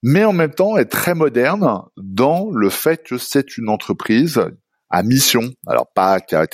[0.03, 4.41] mais en même temps est très moderne dans le fait que c'est une entreprise
[4.89, 5.41] à mission.
[5.67, 6.47] Alors pas qui a,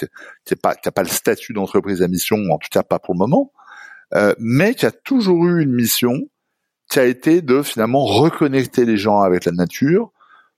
[0.62, 3.20] pas qui a pas le statut d'entreprise à mission, en tout cas pas pour le
[3.20, 3.52] moment,
[4.16, 6.14] euh, mais qui a toujours eu une mission
[6.90, 10.12] qui a été de finalement reconnecter les gens avec la nature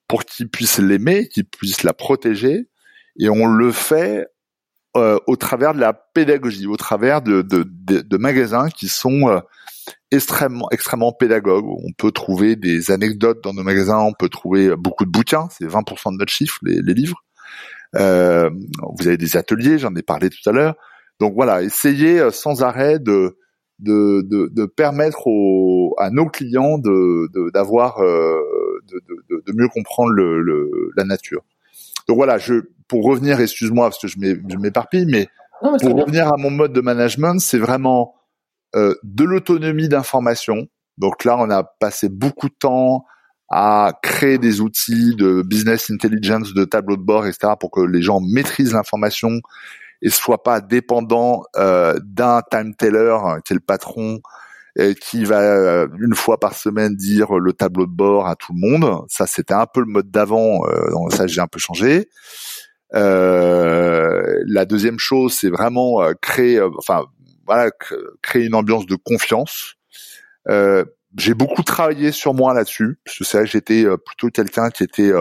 [0.08, 2.70] pour qu'ils puissent l'aimer, qu'ils puissent la protéger,
[3.20, 4.28] et on le fait
[4.98, 9.40] euh, au travers de la pédagogie, au travers de, magasins qui sont euh,
[10.12, 11.68] extrêmement extrêmement pédagogues.
[11.68, 15.66] On peut trouver des anecdotes dans nos magasins, on peut trouver beaucoup de bouquins, c'est
[15.66, 17.24] 20% de notre chiffre, les, les livres.
[17.96, 18.50] Euh,
[18.98, 20.76] vous avez des ateliers, j'en ai parlé tout à l'heure.
[21.20, 23.38] Donc voilà, essayez euh, sans arrêt de
[23.80, 30.12] de, de, de permettre aux, à nos clients de d'avoir de, de, de, mieux comprendre
[30.12, 31.44] le, le, la nature.
[32.10, 32.56] Donc voilà, je
[32.90, 35.28] pour revenir, excuse-moi parce que je m'éparpille, mais
[35.62, 38.19] pour revenir à mon mode de management, c'est vraiment euh,
[38.74, 40.68] de l'autonomie d'information.
[40.98, 43.06] Donc là, on a passé beaucoup de temps
[43.50, 48.02] à créer des outils de business intelligence, de tableau de bord, etc., pour que les
[48.02, 49.40] gens maîtrisent l'information
[50.02, 54.22] et soient pas dépendants euh, d'un time teller hein, qui est le patron
[54.78, 58.54] et qui va euh, une fois par semaine dire le tableau de bord à tout
[58.54, 59.04] le monde.
[59.10, 60.62] Ça, c'était un peu le mode d'avant.
[60.68, 62.08] Euh, ça, j'ai un peu changé.
[62.96, 67.06] Euh, la deuxième chose, c'est vraiment euh, créer, enfin
[67.50, 67.72] voilà,
[68.22, 69.76] créer une ambiance de confiance.
[70.48, 70.86] Euh,
[71.18, 75.12] j'ai beaucoup travaillé sur moi là-dessus, parce que c'est j'étais plutôt quelqu'un qui était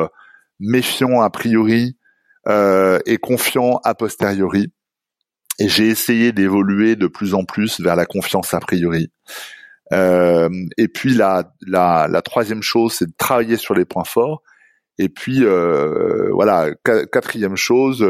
[0.61, 1.97] méfiant a priori
[2.47, 4.73] euh, et confiant a posteriori.
[5.59, 9.11] Et j'ai essayé d'évoluer de plus en plus vers la confiance a priori.
[9.93, 14.43] Euh, et puis la, la, la troisième chose, c'est de travailler sur les points forts.
[14.99, 18.05] Et puis euh, voilà, quatrième chose,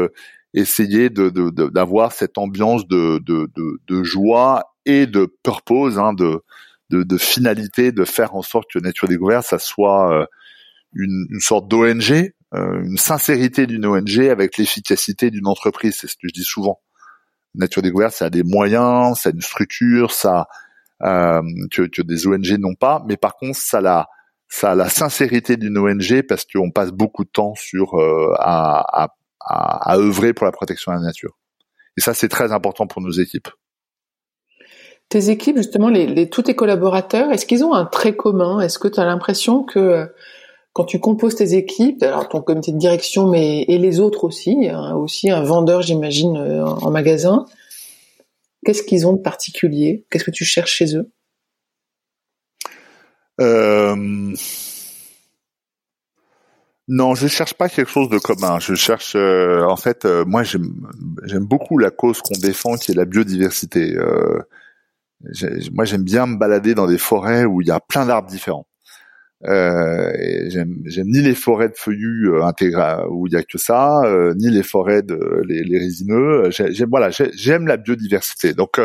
[0.53, 1.29] essayer de
[1.69, 6.41] d'avoir cette ambiance de, de, de, de, joie et de purpose, hein, de,
[6.89, 10.25] de, de finalité, de faire en sorte que Nature Découverte, ça soit euh,
[10.93, 15.97] une, une sorte d'ONG, euh, une sincérité d'une ONG avec l'efficacité d'une entreprise.
[15.99, 16.81] C'est ce que je dis souvent.
[17.55, 20.47] Nature Découverte, ça a des moyens, ça a une structure, ça
[21.03, 24.07] euh, que, que des ONG n'ont pas, mais par contre, ça la
[24.49, 29.03] ça a la sincérité d'une ONG parce qu'on passe beaucoup de temps sur euh, à,
[29.03, 29.09] à,
[29.39, 31.37] à, œuvrer pour la protection de la nature.
[31.97, 33.49] Et ça, c'est très important pour nos équipes.
[35.09, 38.59] Tes équipes, justement, les, les tous tes collaborateurs, est-ce qu'ils ont un trait commun?
[38.59, 40.07] Est-ce que tu as l'impression que
[40.73, 44.69] quand tu composes tes équipes, alors ton comité de direction, mais et les autres aussi,
[44.69, 47.45] hein, aussi un vendeur, j'imagine, euh, en magasin,
[48.65, 50.05] qu'est-ce qu'ils ont de particulier?
[50.09, 51.11] Qu'est-ce que tu cherches chez eux?
[53.41, 54.33] Euh...
[56.91, 58.57] Non, je cherche pas quelque chose de commun.
[58.57, 62.95] Je cherche, euh, en fait, euh, moi j'aime beaucoup la cause qu'on défend, qui est
[62.95, 63.95] la biodiversité.
[63.95, 64.39] Euh,
[65.71, 68.65] moi, j'aime bien me balader dans des forêts où il y a plein d'arbres différents.
[69.43, 74.01] J'aime ni les forêts de feuillus intégrales où il y a que ça,
[74.37, 76.49] ni les forêts de les, résineux.
[76.49, 78.53] J'aime voilà, j'aime la biodiversité.
[78.53, 78.79] Donc,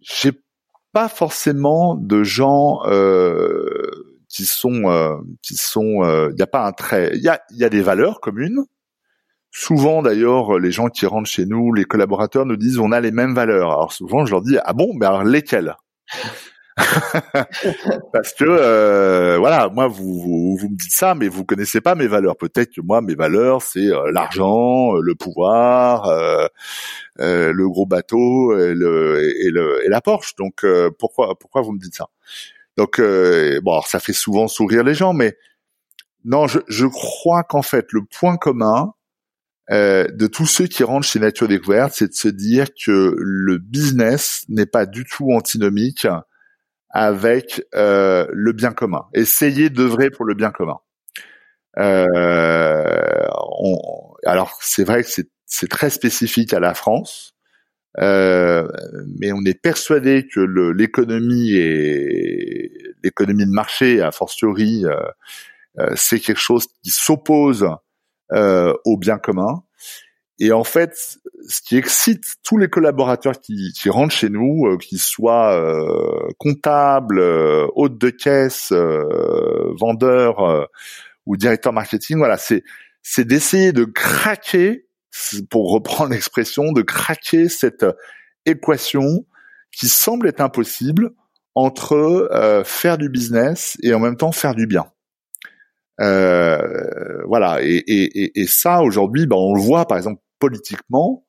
[0.00, 0.32] j'ai
[0.92, 2.80] pas forcément de gens
[4.34, 6.28] qui sont qui sont.
[6.30, 7.16] Il n'y a pas un trait.
[7.16, 8.64] Y a y a des valeurs communes.
[9.52, 13.12] Souvent d'ailleurs, les gens qui rentrent chez nous, les collaborateurs nous disent on a les
[13.12, 13.70] mêmes valeurs.
[13.70, 15.76] Alors souvent je leur dis ah bon, mais alors lesquelles?
[18.12, 21.94] Parce que euh, voilà, moi vous, vous, vous me dites ça, mais vous connaissez pas
[21.94, 22.36] mes valeurs.
[22.36, 26.48] Peut-être que moi mes valeurs c'est euh, l'argent, euh, le pouvoir, euh,
[27.18, 30.34] le gros bateau et, le, et, le, et la Porsche.
[30.36, 30.66] Donc
[30.98, 32.08] pourquoi pourquoi vous me dites ça?
[32.76, 35.36] Donc bon, alors, ça fait souvent sourire les gens, mais
[36.24, 38.94] non, je, je crois qu'en fait le point commun
[39.70, 44.44] de tous ceux qui rentrent chez Nature Découverte, c'est de se dire que le business
[44.48, 46.06] n'est pas du tout antinomique
[46.94, 49.06] avec euh, le bien commun.
[49.12, 50.78] Essayer d'œuvrer pour le bien commun.
[51.76, 53.26] Euh,
[54.24, 55.10] alors c'est vrai que
[55.44, 57.33] c'est très spécifique à la France,
[58.00, 58.66] euh,
[59.18, 60.40] mais on est persuadé que
[60.72, 64.84] l'économie et l'économie de marché, a fortiori,
[65.94, 67.68] c'est quelque chose qui s'oppose
[68.32, 69.62] au bien commun.
[70.40, 74.78] Et en fait, ce qui excite tous les collaborateurs qui, qui rentrent chez nous, euh,
[74.78, 80.68] qu'ils soient euh, comptables, euh, hôtes de caisse, euh, vendeurs
[81.26, 84.86] ou directeurs marketing, voilà, c'est d'essayer de craquer,
[85.50, 87.86] pour reprendre l'expression, de craquer cette
[88.46, 89.26] équation
[89.72, 91.10] qui semble être impossible
[91.54, 92.28] entre
[92.64, 94.86] faire du business et en même temps faire du bien.
[96.00, 101.24] Euh, voilà, et, et, et ça aujourd'hui, ben, on le voit par exemple politiquement,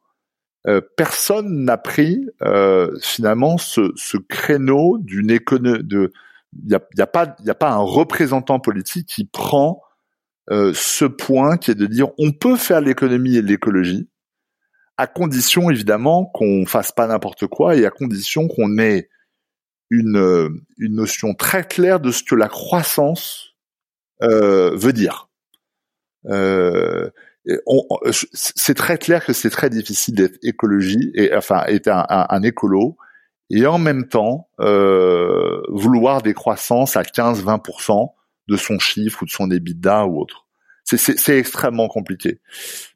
[0.68, 5.84] euh, personne n'a pris euh, finalement ce, ce créneau d'une économie.
[5.84, 9.82] Il y a, y a, a pas un représentant politique qui prend
[10.52, 14.10] euh, ce point qui est de dire on peut faire l'économie et l'écologie
[14.98, 19.10] à condition évidemment qu'on fasse pas n'importe quoi et à condition qu'on ait
[19.90, 23.56] une, une notion très claire de ce que la croissance
[24.24, 25.30] euh, veut dire.
[26.28, 27.10] Euh,
[28.34, 32.98] c'est très clair que c'est très difficile d'être écologie et enfin être un, un, écolo
[33.52, 38.14] et en même temps euh, vouloir des croissances à 15-20%
[38.48, 40.46] de son chiffre ou de son EBITDA ou autre.
[40.84, 42.40] C'est extrêmement compliqué.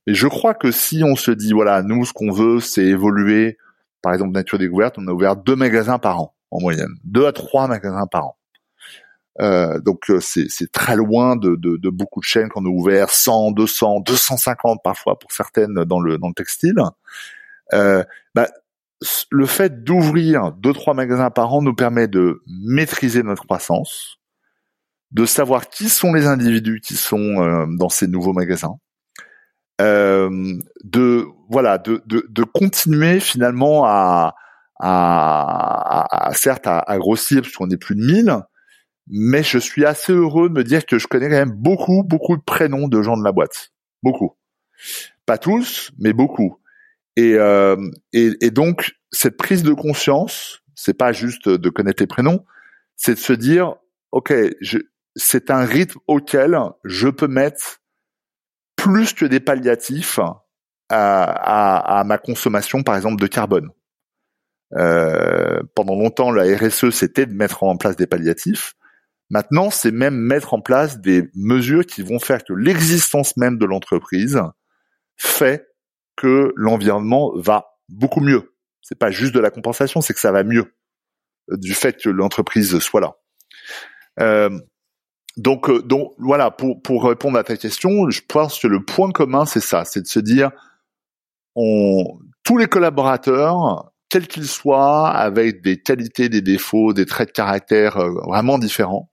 [0.06, 3.58] Et je crois que si on se dit voilà nous ce qu'on veut c'est évoluer
[4.02, 7.32] par exemple Nature Découverte, on a ouvert deux magasins par an en moyenne, deux à
[7.32, 8.38] trois magasins par an.
[9.42, 13.10] Euh, donc euh, c'est très loin de, de, de, beaucoup de chaînes qu'on a ouvert
[13.10, 16.76] 100, 200, 250 parfois pour certaines dans le dans le textile.
[17.74, 18.04] Euh,
[18.36, 18.50] bah,
[19.32, 24.19] le fait d'ouvrir deux trois magasins par an nous permet de maîtriser notre croissance,
[25.12, 28.76] de savoir qui sont les individus qui sont euh, dans ces nouveaux magasins,
[29.82, 30.30] euh,
[30.84, 34.36] de voilà de, de, de continuer finalement à
[34.82, 38.44] à, à, certes à, à grossir parce qu'on est plus de 1000
[39.10, 42.38] mais je suis assez heureux de me dire que je connais quand même beaucoup, beaucoup
[42.38, 43.72] de prénoms de gens de la boîte.
[44.04, 44.38] Beaucoup.
[45.26, 46.60] Pas tous, mais beaucoup.
[47.16, 47.76] Et, euh,
[48.14, 52.46] et, et, donc, cette prise de conscience, c'est pas juste de connaître les prénoms,
[52.96, 53.76] c'est de se dire,
[54.12, 54.32] OK,
[55.20, 57.82] c'est un rythme auquel je peux mettre
[58.76, 60.20] plus que des palliatifs
[60.90, 63.70] à, ma consommation, par exemple, de carbone.
[64.76, 68.76] Euh, pendant longtemps, la RSE, c'était de mettre en place des palliatifs.
[69.30, 73.66] Maintenant, c'est même mettre en place des mesures qui vont faire que l'existence même de
[73.66, 74.42] l'entreprise
[75.18, 75.68] fait
[76.16, 78.56] que l'environnement va beaucoup mieux.
[78.82, 80.74] C'est pas juste de la compensation, c'est que ça va mieux
[81.52, 83.16] du fait que l'entreprise soit là.
[84.20, 84.60] Euh,
[85.38, 89.12] donc, euh, donc voilà, pour, pour répondre à ta question, je pense que le point
[89.12, 90.52] commun, c'est ça, c'est de se dire,
[91.56, 92.04] on,
[92.44, 97.98] tous les collaborateurs, quels qu'ils soient, avec des qualités, des défauts, des traits de caractère
[98.26, 99.10] vraiment différents,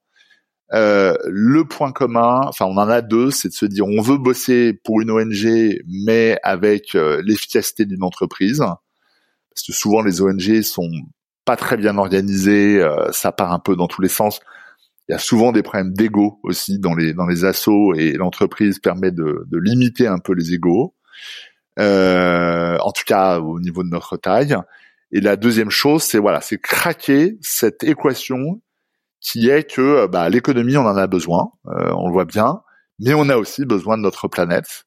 [0.73, 4.17] euh, le point commun, enfin on en a deux, c'est de se dire on veut
[4.17, 10.61] bosser pour une ONG, mais avec euh, l'efficacité d'une entreprise, parce que souvent les ONG
[10.61, 10.89] sont
[11.45, 14.41] pas très bien organisées, euh, ça part un peu dans tous les sens.
[15.09, 18.79] Il y a souvent des problèmes d'ego aussi dans les dans les assos et l'entreprise
[18.79, 20.95] permet de, de, limiter un peu les égos,
[21.77, 24.55] en tout cas au niveau de notre taille.
[25.11, 28.61] Et la deuxième chose, c'est voilà, c'est craquer cette équation
[29.21, 32.61] qui est que euh, bah, l'économie, on en a besoin, euh, on le voit bien,
[32.99, 34.83] mais on a aussi besoin de notre planète.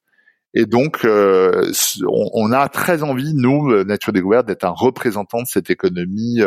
[0.53, 1.71] Et donc, euh,
[2.07, 6.41] on, a très envie, nous, Nature Découverte, d'être un représentant de cette économie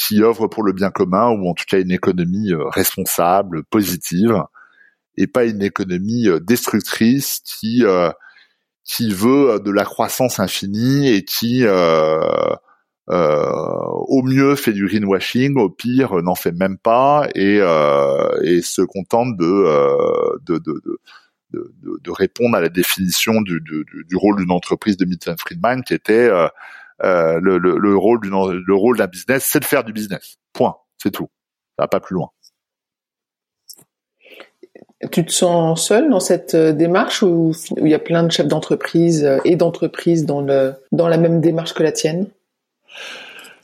[0.00, 4.42] qui œuvre pour le bien commun, ou en tout cas une économie responsable, positive,
[5.16, 7.82] et pas une économie destructrice qui
[8.84, 11.64] qui veut de la croissance infinie et qui
[13.10, 13.50] euh,
[14.06, 18.82] au mieux fait du greenwashing, au pire n'en fait même pas et, euh, et se
[18.82, 21.00] contente de, euh, de, de,
[21.52, 25.82] de, de, répondre à la définition du, du, du rôle d'une entreprise de Milton Friedman
[25.82, 26.30] qui était
[27.02, 29.92] euh, euh, le, le, le, rôle d'une le rôle d'un business, c'est de faire du
[29.92, 30.36] business.
[30.52, 31.28] Point, c'est tout.
[31.78, 32.28] Ça va pas plus loin.
[35.10, 39.40] Tu te sens seul dans cette démarche ou il y a plein de chefs d'entreprise
[39.46, 42.26] et d'entreprises dans le dans la même démarche que la tienne?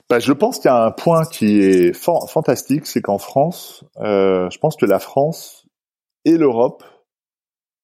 [0.08, 4.48] Bah, je pense qu'il y a un point qui est fantastique, c'est qu'en France, euh,
[4.50, 5.66] je pense que la France
[6.24, 6.84] et l'Europe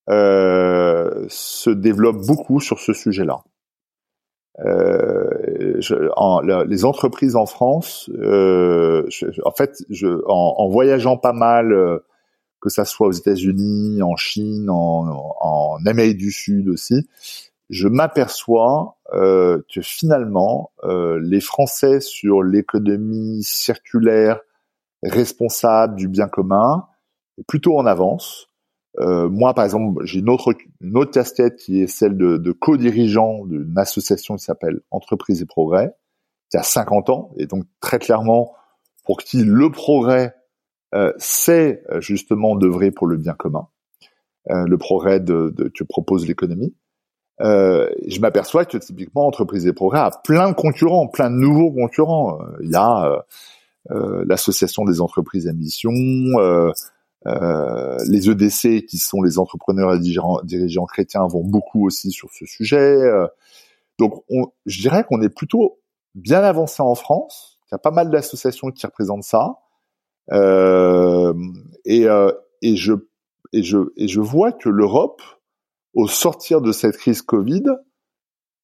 [0.08, 3.42] euh, se développent beaucoup sur ce sujet-là.
[4.60, 5.80] Euh,
[6.66, 9.08] les entreprises en France, euh,
[9.44, 11.98] en fait, je, en, en, voyageant pas mal, euh,
[12.60, 17.08] que ça soit aux États-Unis, en Chine, en, en Amérique du Sud aussi,
[17.70, 24.40] je m'aperçois euh, que finalement, euh, les Français sur l'économie circulaire
[25.02, 26.86] responsable du bien commun
[27.38, 28.48] est plutôt en avance.
[29.00, 32.52] Euh, moi, par exemple, j'ai une autre, une autre casquette qui est celle de, de
[32.52, 35.94] co-dirigeant d'une association qui s'appelle Entreprise et Progrès,
[36.50, 38.52] qui a 50 ans, et donc très clairement,
[39.04, 40.34] pour qui le progrès,
[40.94, 43.68] euh, c'est justement d'œuvrer pour le bien commun,
[44.50, 46.74] euh, le progrès de, de, que propose l'économie.
[47.40, 51.72] Euh, je m'aperçois que typiquement Entreprise et Progrès a plein de concurrents, plein de nouveaux
[51.72, 52.38] concurrents.
[52.60, 53.18] Il y a euh,
[53.90, 55.92] euh l'association des entreprises à mission,
[57.26, 62.30] euh, euh, les EDC qui sont les entrepreneurs et dirigeants, chrétiens vont beaucoup aussi sur
[62.32, 62.98] ce sujet.
[63.98, 65.80] donc, on, je dirais qu'on est plutôt
[66.14, 67.58] bien avancé en France.
[67.66, 69.58] Il y a pas mal d'associations qui représentent ça.
[70.30, 72.06] et,
[72.62, 72.92] et je
[73.54, 75.20] et je et je vois que l'Europe
[75.94, 77.64] au sortir de cette crise Covid,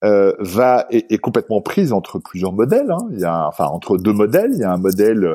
[0.05, 2.91] euh, va est, complètement prise entre plusieurs modèles.
[2.91, 3.09] Hein.
[3.12, 4.53] Il y a, enfin, entre deux modèles.
[4.53, 5.35] Il y a un modèle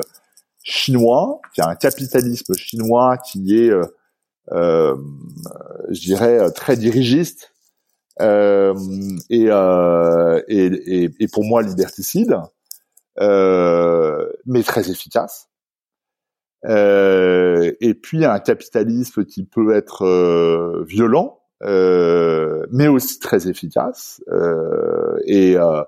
[0.64, 3.84] chinois, qui a un capitalisme chinois qui est, euh,
[4.52, 4.96] euh,
[5.90, 7.52] je dirais, très dirigiste
[8.20, 8.74] euh,
[9.28, 9.44] et,
[10.48, 10.64] et,
[11.04, 12.36] et, et, pour moi liberticide,
[13.18, 15.48] mais très efficace.
[16.64, 24.22] et puis un capitalisme qui peut être violent, euh, mais aussi très efficace.
[24.28, 25.82] Euh, et, euh,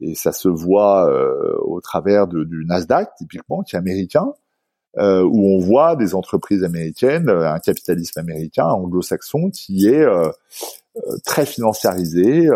[0.00, 4.32] et ça se voit euh, au travers de, du Nasdaq, typiquement, qui est américain,
[4.98, 10.06] euh, où on voit des entreprises américaines, un capitalisme américain, anglo-saxon, qui est
[11.24, 12.48] très financiarisé,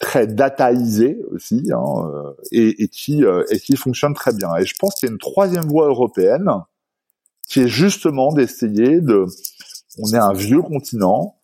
[0.00, 4.56] très dataisé aussi, hein, et, et, qui, et qui fonctionne très bien.
[4.56, 6.48] Et je pense qu'il y a une troisième voie européenne
[7.46, 9.26] qui est justement d'essayer de
[9.98, 11.36] on est un vieux continent.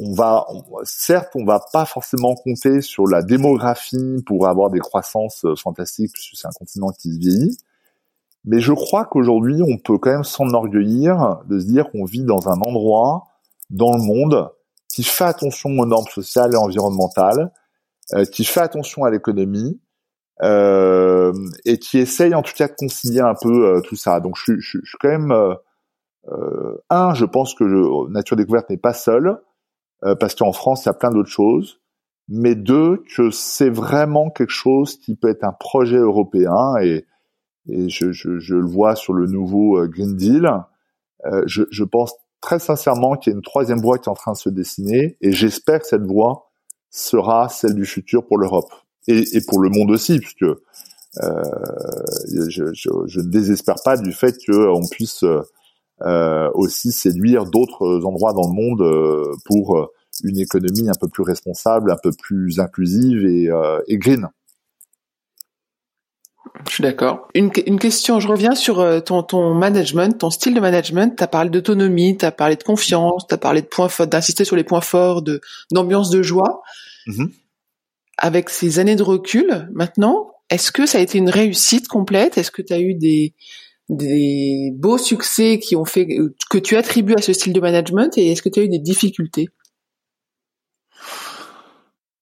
[0.00, 0.46] On va,
[0.84, 6.12] certes, on va pas forcément compter sur la démographie pour avoir des croissances euh, fantastiques,
[6.12, 7.58] puisque c'est un continent qui vieillit.
[8.44, 12.48] Mais je crois qu'aujourd'hui, on peut quand même s'enorgueillir de se dire qu'on vit dans
[12.48, 13.26] un endroit
[13.70, 14.50] dans le monde
[14.88, 17.52] qui fait attention aux normes sociales et environnementales,
[18.14, 19.80] euh, qui fait attention à l'économie,
[20.42, 21.32] euh,
[21.64, 24.20] et qui essaye en tout cas de concilier un peu tout ça.
[24.20, 25.54] Donc je, je suis quand même euh,
[26.90, 29.40] un, je pense que Nature Découverte n'est pas seule,
[30.04, 31.80] euh, parce qu'en France, il y a plein d'autres choses.
[32.28, 37.06] Mais deux, que c'est vraiment quelque chose qui peut être un projet européen, et,
[37.68, 40.48] et je, je, je le vois sur le nouveau euh, Green Deal.
[41.46, 44.32] je, je pense très sincèrement qu'il y a une troisième voie qui est en train
[44.32, 46.50] de se dessiner, et j'espère que cette voie
[46.90, 48.72] sera celle du futur pour l'Europe
[49.06, 50.56] et, et, pour le monde aussi, puisque euh,
[52.48, 55.40] je, je, je, ne désespère pas du fait qu'on puisse euh,
[56.54, 59.86] aussi séduire d'autres endroits dans le monde euh, pour euh,
[60.24, 63.48] une économie un peu plus responsable, un peu plus inclusive et,
[63.86, 64.28] et green.
[66.66, 67.28] Je suis d'accord.
[67.34, 71.14] Une, une, question, je reviens sur ton, ton management, ton style de management.
[71.16, 74.08] Tu as parlé d'autonomie, tu as parlé de confiance, tu as parlé de points forts,
[74.08, 75.40] d'insister sur les points forts, de
[75.70, 76.62] d'ambiance de joie.
[77.06, 77.30] Mm-hmm.
[78.16, 82.38] Avec ces années de recul, maintenant, est-ce que ça a été une réussite complète?
[82.38, 83.34] Est-ce que tu as eu des,
[83.88, 86.06] des beaux succès qui ont fait
[86.50, 88.78] que tu attribues à ce style de management et est-ce que tu as eu des
[88.78, 89.48] difficultés?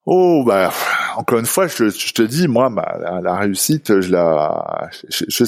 [0.05, 0.73] Oh bah
[1.17, 2.71] encore une fois, je, te dis moi
[3.23, 5.45] la, réussite, je la je, je,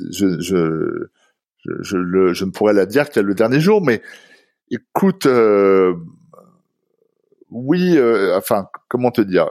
[0.00, 1.08] je,
[1.80, 4.00] je, le, je ne pourrais la dire qu'à le dernier jour, mais
[4.70, 5.94] écoute, euh,
[7.50, 9.50] oui, euh, enfin comment te dire,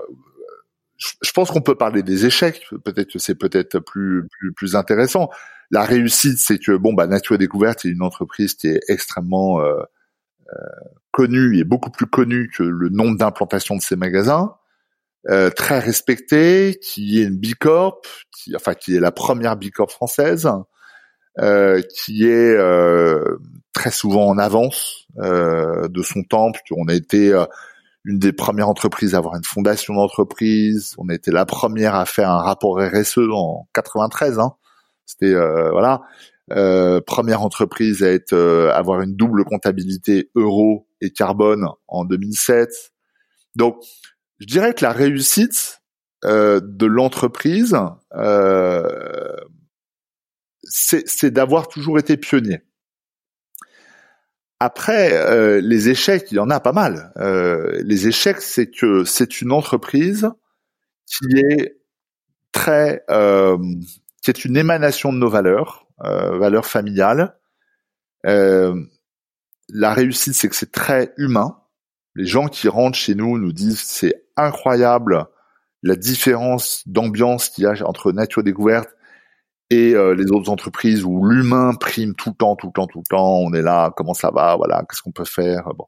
[0.98, 2.66] je, pense qu'on peut parler des échecs.
[2.84, 5.30] Peut-être que c'est peut-être plus, plus plus intéressant.
[5.72, 9.82] La réussite, c'est que bon, bah, Nature Découverte est une entreprise qui est extrêmement euh,
[10.54, 10.60] euh,
[11.12, 14.56] connue et beaucoup plus connue que le nombre d'implantations de ces magasins,
[15.30, 18.02] euh, très respectée, qui est une bicorp,
[18.32, 20.50] qui, enfin qui est la première bicorp française,
[21.94, 22.58] qui est
[23.74, 27.32] très souvent en avance de son temps, On a été
[28.06, 30.96] une des premières entreprises à avoir une fondation d'entreprise.
[30.98, 34.40] On a été la première à faire un rapport RSE en 93.
[34.40, 34.54] Hein.
[35.08, 36.04] C'était euh, voilà
[36.52, 42.70] euh, première entreprise à être euh, avoir une double comptabilité euro et carbone en 2007.
[43.56, 43.84] Donc,
[44.40, 45.82] je dirais que la réussite
[46.24, 47.78] de l'entreprise,
[50.64, 52.62] c'est d'avoir toujours été pionnier.
[54.60, 57.14] Après, les échecs, il y en a pas mal.
[57.84, 60.30] les échecs, c'est que c'est une entreprise
[61.06, 61.80] qui est
[62.52, 63.04] très
[64.28, 67.38] c'est une émanation de nos valeurs, euh, valeurs familiales.
[68.26, 68.76] Euh,
[69.70, 71.62] la réussite, c'est que c'est très humain.
[72.14, 75.28] Les gens qui rentrent chez nous nous disent c'est incroyable
[75.82, 78.90] la différence d'ambiance qu'il y a entre Nature Découverte
[79.70, 83.00] et euh, les autres entreprises où l'humain prime tout le temps, tout le temps, tout
[83.00, 83.38] le temps.
[83.38, 85.70] On est là, comment ça va, voilà, qu'est-ce qu'on peut faire.
[85.74, 85.88] Bon.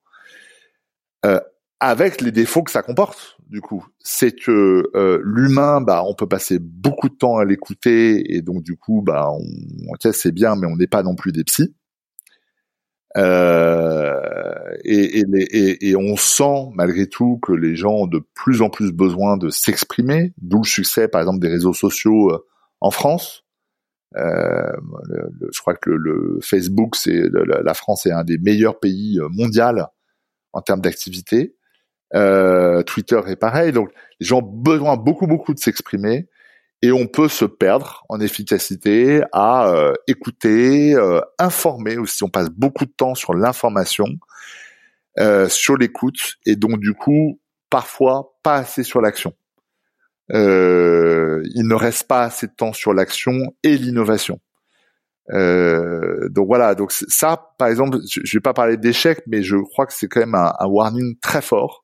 [1.79, 3.37] Avec les défauts que ça comporte.
[3.47, 8.35] Du coup, c'est que euh, l'humain, bah, on peut passer beaucoup de temps à l'écouter
[8.35, 9.41] et donc du coup, bah, on,
[10.11, 11.73] c'est bien, mais on n'est pas non plus des psys.
[13.17, 14.19] Euh,
[14.83, 18.91] et, et, et, on sent malgré tout que les gens ont de plus en plus
[18.91, 22.45] besoin de s'exprimer, d'où le succès, par exemple, des réseaux sociaux euh,
[22.81, 23.45] en France.
[24.15, 24.71] Euh,
[25.51, 29.85] je crois que le, Facebook, c'est la France est un des meilleurs pays mondiaux
[30.53, 31.55] en termes d'activité.
[32.15, 33.71] Euh, Twitter est pareil.
[33.71, 36.27] Donc, les gens ont besoin beaucoup, beaucoup de s'exprimer
[36.81, 42.23] et on peut se perdre en efficacité à euh, écouter, euh, informer aussi.
[42.23, 44.07] On passe beaucoup de temps sur l'information,
[45.19, 47.39] euh, sur l'écoute et donc du coup,
[47.69, 49.33] parfois pas assez sur l'action.
[50.29, 54.39] il ne reste pas assez de temps sur l'action et l'innovation.
[55.29, 59.85] donc voilà, donc ça, par exemple, je, je vais pas parler d'échec, mais je crois
[59.85, 61.83] que c'est quand même un warning très fort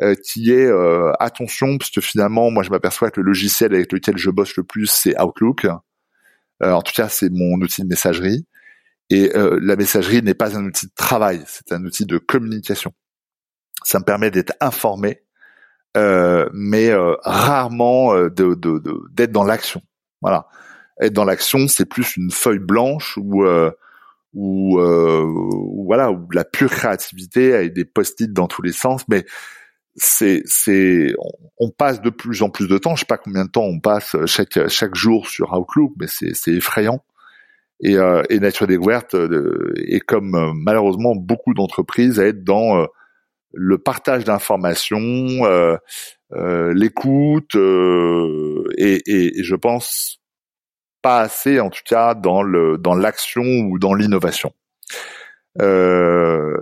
[0.00, 3.92] euh, qui est euh, attention parce que finalement moi je m'aperçois que le logiciel avec
[3.92, 5.66] lequel je bosse le plus c'est Outlook.
[6.62, 8.46] Euh, en tout cas c'est mon outil de messagerie
[9.10, 12.92] Et la messagerie n'est pas un outil de travail, c'est un outil de communication.
[13.84, 15.22] Ça me permet d'être informé,
[15.94, 16.92] mais
[17.24, 18.54] rarement de
[19.12, 19.82] d'être dans l'action.
[20.22, 20.48] Voilà,
[21.00, 23.72] être dans l'action, c'est plus une feuille blanche ou, euh,
[25.84, 29.24] voilà, ou de la pure créativité avec des post-it dans tous les sens, mais
[29.94, 31.14] c'est c'est
[31.58, 32.94] on, passe de plus en plus de temps.
[32.94, 36.34] Je sais pas combien de temps on passe chaque chaque jour sur Outlook, mais c'est
[36.34, 37.04] c'est effrayant.
[37.84, 42.78] Et, euh, et Nature Découverte euh, est comme euh, malheureusement beaucoup d'entreprises à être dans
[42.78, 42.86] euh,
[43.52, 45.42] le partage d'informations,
[46.30, 50.22] l'écoute et, et, et, je pense
[51.02, 54.54] pas assez, en tout cas, dans le dans l'action ou dans l'innovation.
[55.60, 56.56] Euh,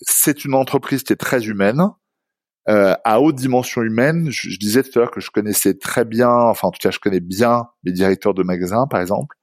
[0.00, 1.82] c'est une entreprise qui est très humaine,
[2.68, 4.30] euh, à haute dimension humaine.
[4.30, 6.98] Je, disais tout à l'heure que je connaissais très bien, enfin en tout cas je
[6.98, 9.36] connais bien les directeurs de magasins, par exemple.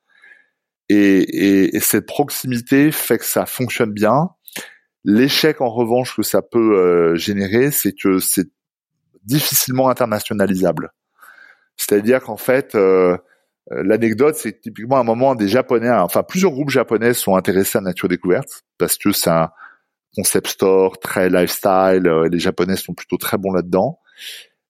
[0.90, 4.30] Et, et, et cette proximité fait que ça fonctionne bien.
[5.04, 8.48] L'échec, en revanche, que ça peut euh, générer, c'est que c'est
[9.24, 10.92] difficilement internationalisable.
[11.78, 13.18] C'est-à-dire qu'en fait, euh,
[13.70, 18.08] l'anecdote, c'est typiquement un moment des Japonais, enfin plusieurs groupes japonais sont intéressés à nature
[18.08, 19.50] découverte parce que un
[20.16, 22.08] concept store très lifestyle.
[22.08, 24.00] Euh, les Japonais sont plutôt très bons là-dedans.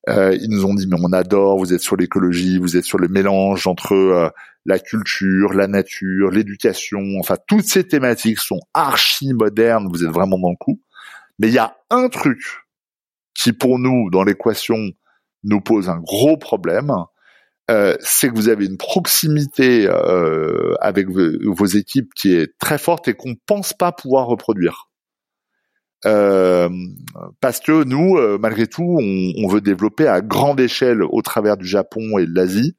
[0.09, 2.99] Euh, ils nous ont dit mais on adore, vous êtes sur l'écologie, vous êtes sur
[2.99, 4.31] le mélange entre
[4.65, 10.37] la culture, la nature, l'éducation, enfin toutes ces thématiques sont archi modernes, vous êtes vraiment
[10.37, 10.79] dans le coup.
[11.39, 12.39] Mais il y a un truc
[13.33, 14.77] qui pour nous dans l'équation
[15.43, 16.91] nous pose un gros problème,
[17.71, 23.07] euh, c'est que vous avez une proximité euh, avec vos, équipes qui est très forte
[23.07, 24.89] et qu'on pense pas pouvoir reproduire.
[26.05, 26.69] Euh,
[27.39, 32.17] parce que nous, malgré tout, on, veut développer à grande échelle au travers du Japon
[32.19, 32.75] et de l'Asie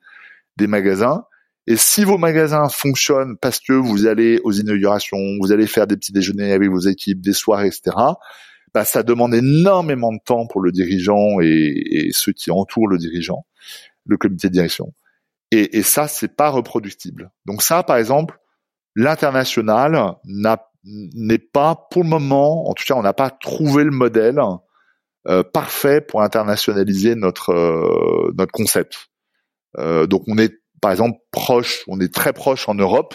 [0.57, 1.25] des magasins.
[1.67, 5.97] Et si vos magasins fonctionnent parce que vous allez aux inaugurations, vous allez faire des
[5.97, 7.97] petits déjeuners avec vos équipes, des soirées, etc.,
[8.73, 13.47] bah, ça demande énormément de temps pour le dirigeant et, ceux qui entourent le dirigeant
[14.05, 14.93] le comité de direction.
[15.51, 17.33] Et, et ça, c'est pas reproductible.
[17.45, 18.39] Donc ça, par exemple,
[18.95, 20.15] l'international
[20.87, 24.41] n'est pas, pour le moment, en tout cas, on n'a pas trouvé le modèle
[25.29, 29.09] euh, parfait pour internationaliser notre euh, notre concept.
[29.79, 33.15] Euh, donc on est, par exemple, proche, on est très proche en Europe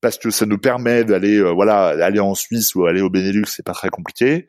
[0.00, 3.64] parce que ça nous permet d'aller, voilà, aller en Suisse ou aller au Benelux, c'est
[3.64, 4.48] pas très compliqué.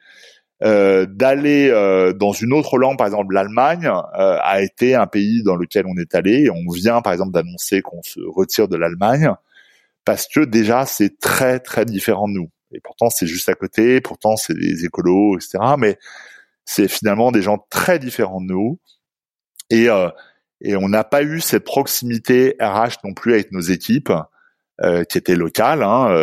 [0.63, 5.43] Euh, d'aller euh, dans une autre langue, par exemple l'Allemagne, euh, a été un pays
[5.43, 6.49] dans lequel on est allé.
[6.49, 9.33] On vient par exemple d'annoncer qu'on se retire de l'Allemagne
[10.05, 12.49] parce que déjà c'est très très différent de nous.
[12.71, 15.59] Et pourtant c'est juste à côté, pourtant c'est des écolos, etc.
[15.77, 15.97] Mais
[16.65, 18.79] c'est finalement des gens très différents de nous.
[19.69, 19.87] Et,
[20.61, 24.11] et on n'a pas eu cette proximité RH non plus avec nos équipes.
[25.09, 26.13] qui étaient locales, hein,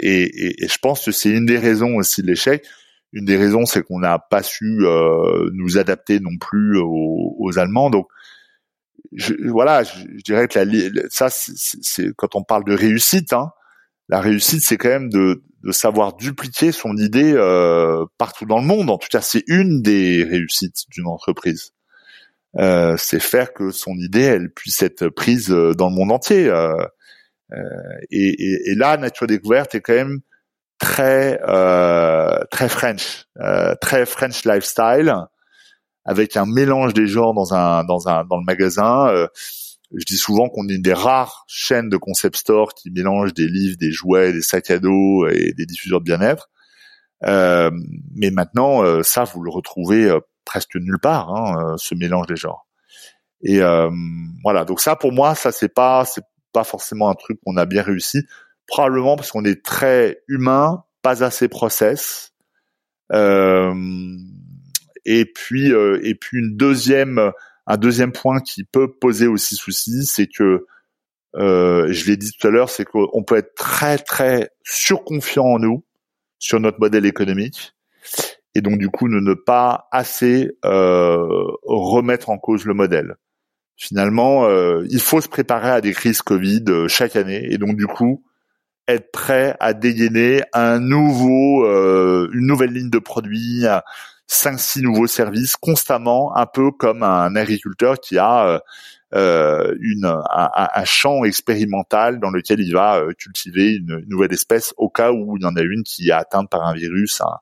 [0.00, 2.64] et, et, et, je pense que c'est une des raisons aussi de l'échec
[3.12, 7.90] une des raisons, c'est qu'on n'a pas su euh, nous adapter non plus aux, Allemands.
[7.90, 8.06] Donc,
[9.12, 13.32] je, voilà, je, dirais que la, ça, c'est quand on parle de réussite.
[13.32, 13.50] Hein,
[14.08, 18.66] la réussite, c'est quand même de, de, savoir dupliquer son idée euh, partout dans le
[18.66, 18.90] monde.
[18.90, 21.72] En tout cas, c'est une des réussites d'une entreprise.
[22.58, 26.52] Euh, c'est faire que son idée, elle puisse être prise dans le monde entier.
[28.10, 30.20] Et, et, et, là, Nature Découverte est quand même
[30.82, 35.14] très euh, très French, euh, très French lifestyle,
[36.04, 39.08] avec un mélange des genres dans un dans un dans le magasin.
[39.08, 39.26] Euh,
[39.94, 43.46] je dis souvent qu'on est une des rares chaînes de concept store qui mélange des
[43.46, 46.48] livres, des jouets, des sacs à dos et des diffuseurs de bien-être.
[47.24, 47.70] Euh,
[48.14, 52.36] mais maintenant, euh, ça, vous le retrouvez euh, presque nulle part, hein, ce mélange des
[52.36, 52.66] genres.
[53.42, 53.60] Et
[54.42, 57.66] voilà, donc ça, pour moi, ça c'est pas c'est pas forcément un truc qu'on a
[57.66, 58.24] bien réussi
[58.66, 62.32] probablement parce qu'on est très humain, pas assez process.
[63.12, 63.74] Euh,
[65.04, 67.32] et puis euh, et puis une deuxième
[67.66, 70.66] un deuxième point qui peut poser aussi souci, c'est que
[71.36, 75.58] euh, je l'ai dit tout à l'heure, c'est qu'on peut être très très surconfiant en
[75.58, 75.84] nous
[76.38, 77.74] sur notre modèle économique
[78.54, 83.16] et donc du coup ne, pas assez euh, remettre en cause le modèle.
[83.76, 87.76] Finalement, euh, il faut se préparer à des crises Covid euh, chaque année et donc
[87.76, 88.22] du coup
[88.88, 93.64] être prêt à dégainer un nouveau, euh, une nouvelle ligne de produits,
[94.32, 98.58] cinq six nouveaux services constamment, un peu comme un agriculteur qui a euh,
[99.14, 104.88] euh une, un, champ expérimental dans lequel il va euh, cultiver une, nouvelle espèce au
[104.88, 107.36] cas où il y en a une qui est atteinte par un virus, un,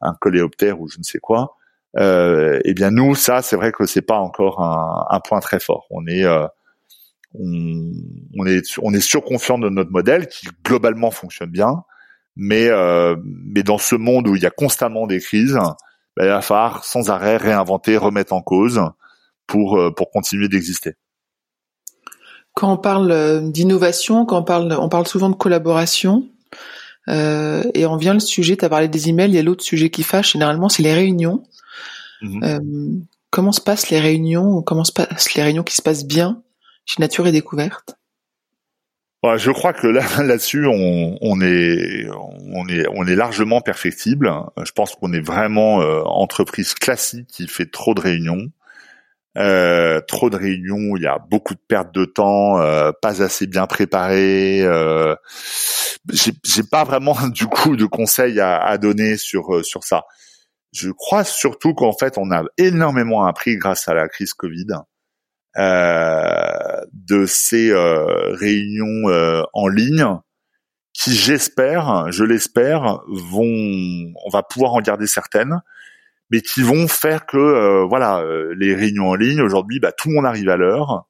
[0.00, 1.56] un coléoptère ou je ne sais quoi.
[1.96, 5.60] Euh, eh bien nous, ça, c'est vrai que c'est pas encore un, un, point très
[5.60, 5.86] fort.
[5.90, 6.26] On est,
[7.34, 7.92] on,
[8.36, 11.84] on est on est surconfiant de notre modèle qui globalement fonctionne bien,
[12.34, 12.68] mais
[13.24, 15.58] mais dans ce monde où il y a constamment des crises,
[16.16, 18.80] bah, il va falloir sans arrêt réinventer, remettre en cause
[19.46, 20.94] pour pour continuer d'exister.
[22.54, 26.28] Quand on parle d'innovation, quand on parle on parle souvent de collaboration.
[27.08, 29.64] Euh, et on vient le sujet, tu as parlé des emails, il y a l'autre
[29.64, 31.42] sujet qui fâche, généralement, c'est les réunions.
[32.22, 32.44] Mhm.
[32.44, 33.00] Euh,
[33.30, 36.42] comment se passent les réunions Comment se passent les réunions qui se passent bien
[36.84, 37.96] chez Nature et Découverte?
[39.36, 44.32] Je crois que là, là-dessus, on, on, est, on est, on est largement perfectible.
[44.64, 48.50] Je pense qu'on est vraiment euh, entreprise classique qui fait trop de réunions.
[49.36, 53.46] Euh, trop de réunions, il y a beaucoup de pertes de temps, euh, pas assez
[53.46, 54.62] bien préparé.
[54.62, 55.14] Euh,
[56.12, 60.04] j'ai pas vraiment du coup de conseils à, à donner sur euh, sur ça.
[60.72, 64.66] Je crois surtout qu'en fait on a énormément appris grâce à la crise Covid
[65.56, 70.06] de ces réunions en ligne
[70.92, 75.60] qui j'espère, je l'espère, vont, on va pouvoir en garder certaines
[76.30, 80.08] mais qui vont faire que euh, voilà euh, les réunions en ligne aujourd'hui bah, tout
[80.08, 81.06] le monde arrive à l'heure.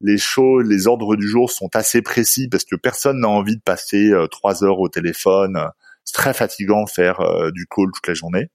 [0.00, 3.62] Les choses les ordres du jour sont assez précis parce que personne n'a envie de
[3.62, 5.58] passer euh, trois heures au téléphone.
[6.04, 7.20] C'est très fatigant faire
[7.52, 8.48] du call toute la journée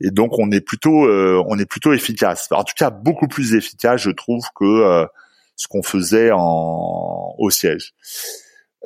[0.00, 4.02] et donc on est plutôt on est plutôt efficace en tout cas beaucoup plus efficace
[4.02, 5.06] je trouve que
[5.56, 7.94] ce qu'on faisait en au siège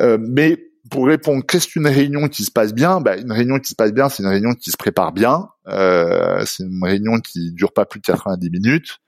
[0.01, 0.59] mais
[0.91, 3.01] pour répondre, qu'est-ce qu'une réunion qui se passe bien?
[3.01, 5.49] Bah, Une réunion qui se passe bien, c'est une réunion qui se prépare bien.
[5.69, 8.99] Euh, c'est une réunion qui dure pas plus de 90 minutes,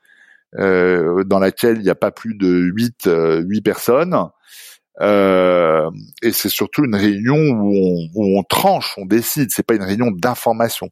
[0.59, 4.17] euh, dans laquelle il n'y a pas plus de 8, euh, 8 personnes.
[5.03, 5.91] Euh,
[6.23, 9.51] et c'est surtout une réunion où on, où on tranche, on décide.
[9.51, 10.89] C'est pas une réunion d'information.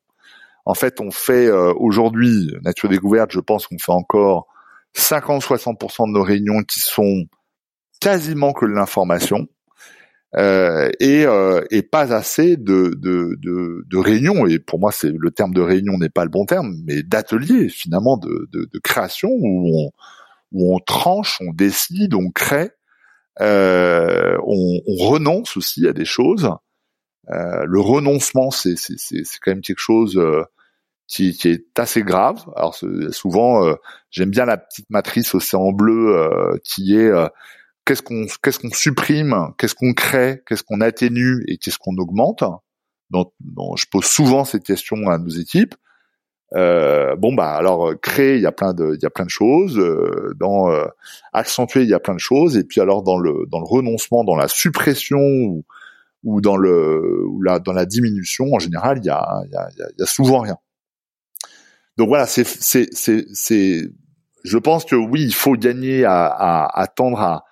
[0.66, 4.46] En fait, on fait euh, aujourd'hui, Nature Découverte, je pense qu'on fait encore
[4.96, 7.24] 50-60% de nos réunions qui sont
[8.00, 9.46] quasiment que de l'information
[10.36, 14.46] euh, et, euh, et, pas assez de, de, de, de, réunions.
[14.46, 17.68] Et pour moi, c'est le terme de réunion n'est pas le bon terme, mais d'ateliers
[17.68, 19.90] finalement de, de, de, création où on,
[20.50, 22.70] où on tranche, on décide, on crée,
[23.40, 26.50] euh, on, on, renonce aussi à des choses.
[27.30, 28.74] Euh, le renoncement, c'est
[29.42, 30.44] quand même quelque chose euh,
[31.06, 32.44] qui, qui, est assez grave.
[32.56, 32.74] Alors
[33.10, 33.74] souvent, euh,
[34.10, 37.10] j'aime bien la petite matrice océan bleu qui est
[37.84, 42.44] qu'est-ce qu'on qu'est-ce qu'on supprime, qu'est-ce qu'on crée, qu'est-ce qu'on atténue et qu'est-ce qu'on augmente.
[43.10, 43.32] Donc,
[43.76, 45.74] je pose souvent cette question à nos équipes.
[46.54, 49.30] Euh, bon bah alors créer il y a plein de il y a plein de
[49.30, 50.84] choses euh, dans euh,
[51.32, 54.22] accentuer il y a plein de choses et puis alors dans le dans le renoncement
[54.22, 55.64] dans la suppression ou,
[56.24, 59.68] ou dans le ou la dans la diminution en général il y a y a,
[59.98, 60.56] y a souvent rien
[61.96, 63.88] donc voilà c'est c'est c'est c'est
[64.42, 67.44] je pense que oui il faut gagner à, à, à tendre à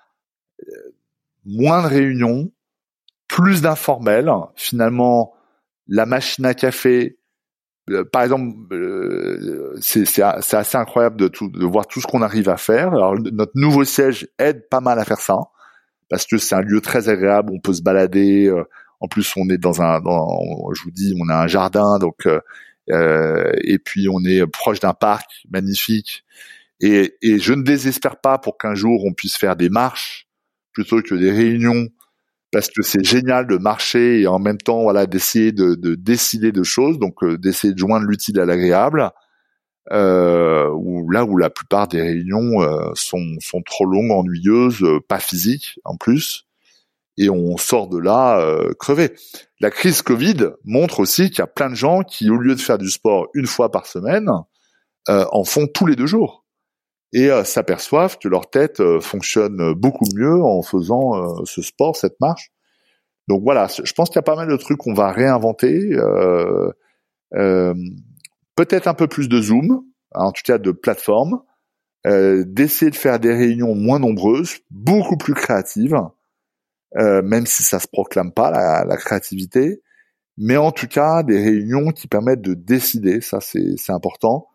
[1.44, 2.50] moins de réunions,
[3.28, 4.30] plus d'informels.
[4.54, 5.32] Finalement,
[5.88, 7.18] la machine à café,
[7.90, 12.48] euh, par exemple, euh, c'est assez incroyable de, tout, de voir tout ce qu'on arrive
[12.48, 12.88] à faire.
[12.88, 15.38] Alors, notre nouveau siège aide pas mal à faire ça,
[16.12, 18.46] parce que c'est un lieu très agréable, on peut se balader.
[18.46, 18.64] Euh,
[19.00, 19.98] en plus, on est dans un,
[20.74, 24.92] je vous dis, on a un jardin, donc euh, et puis on est proche d'un
[24.92, 26.22] parc magnifique.
[26.80, 30.28] Et, et je ne désespère pas pour qu'un jour on puisse faire des marches
[30.74, 31.88] plutôt que des réunions
[32.50, 36.52] parce que c'est génial de marcher et en même temps voilà d'essayer de, de, décider
[36.52, 39.10] de choses donc euh, d'essayer de joindre l'utile à l'agréable
[39.90, 45.00] euh, où là où la plupart des réunions euh, sont sont trop longues ennuyeuses euh,
[45.00, 46.46] pas physiques en plus
[47.18, 49.12] et on sort de là euh, crevé
[49.60, 52.60] la crise Covid montre aussi qu'il y a plein de gens qui au lieu de
[52.60, 54.28] faire du sport une fois par semaine
[55.08, 56.42] en font tous les deux jours
[57.12, 61.96] et euh, s'aperçoivent que leur tête euh, fonctionne beaucoup mieux en faisant euh, ce sport,
[61.96, 62.50] cette marche.
[63.28, 65.96] Donc voilà, je pense qu'il y a pas mal de trucs qu'on va réinventer.
[68.56, 69.84] Peut-être un peu plus de Zoom,
[70.14, 71.42] en tout cas de plateforme,
[72.04, 75.96] d'essayer de faire des réunions moins nombreuses, beaucoup plus créatives,
[76.94, 79.82] même si ça se proclame pas la, la créativité,
[80.36, 84.48] mais en tout cas des réunions qui permettent de décider, ça c'est important,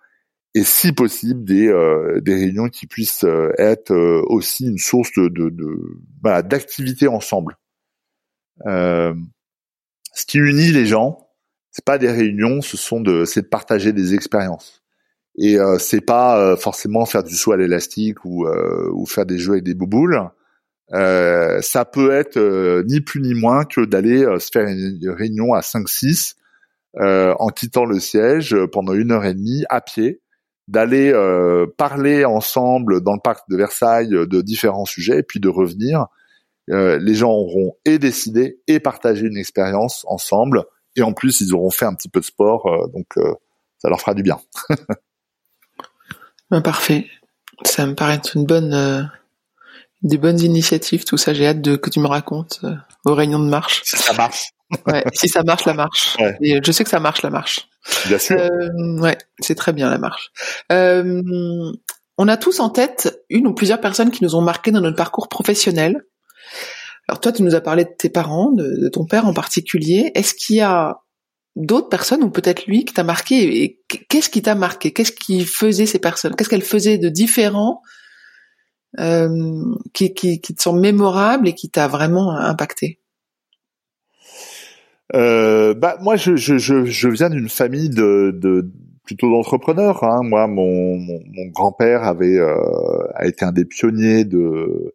[0.57, 5.11] et si possible des, euh, des réunions qui puissent euh, être euh, aussi une source
[5.15, 7.57] de, de, de d'activité ensemble.
[8.65, 9.13] ce
[10.27, 11.26] qui unit les gens,
[11.77, 14.81] c'est pas des réunions, ce sont de c'est de partager des expériences.
[15.37, 18.47] Et c'est pas forcément faire du saut à l'élastique ou
[18.91, 20.19] ou faire des jeux avec des bouboules.
[20.89, 22.39] ça peut être
[22.87, 26.33] ni plus ni moins que d'aller se faire une réunion à 5-6
[26.99, 30.21] en quittant le siège pendant une heure et demie à pied
[30.67, 31.13] d'aller
[31.77, 36.07] parler ensemble dans le parc de Versailles de différents sujets, et puis de revenir.
[36.69, 40.63] les gens auront et décidé et partagé une expérience ensemble,
[40.97, 43.05] et en plus ils auront fait un petit peu de sport, donc
[43.77, 44.39] ça leur fera du bien.
[46.49, 47.07] Ben, parfait.
[47.63, 49.03] Ça me paraît être une bonne, euh,
[50.01, 51.33] des bonnes initiatives, tout ça.
[51.33, 52.75] J'ai hâte de que tu me racontes euh,
[53.05, 53.81] aux réunions de marche.
[53.83, 54.51] Si ça marche.
[54.87, 56.17] ouais, si ça marche, la marche.
[56.41, 57.67] Et je sais que ça marche, la marche.
[58.07, 58.37] Bien sûr.
[58.37, 60.31] Euh, ouais, c'est très bien la marche.
[60.69, 64.97] on a tous en tête une ou plusieurs personnes qui nous ont marqué dans notre
[64.97, 66.05] parcours professionnel.
[67.07, 70.11] Alors toi, tu nous as parlé de tes parents, de ton père en particulier.
[70.13, 70.99] Est-ce qu'il y a
[71.55, 74.91] d'autres personnes ou peut-être lui qui t'a marqué et qu'est-ce qui t'a marqué?
[74.91, 76.35] Qu'est-ce qui faisait ces personnes?
[76.35, 77.81] Qu'est-ce qu'elles faisaient de différent
[78.99, 82.99] euh, qui, qui, qui te sont mémorables et qui t'a vraiment impacté?
[85.15, 88.69] Euh, bah moi je, je, je, je viens d'une famille de, de
[89.05, 90.03] plutôt d'entrepreneurs.
[90.03, 90.21] Hein.
[90.23, 92.55] Moi mon, mon, mon grand-père avait euh,
[93.15, 94.93] a été un des pionniers de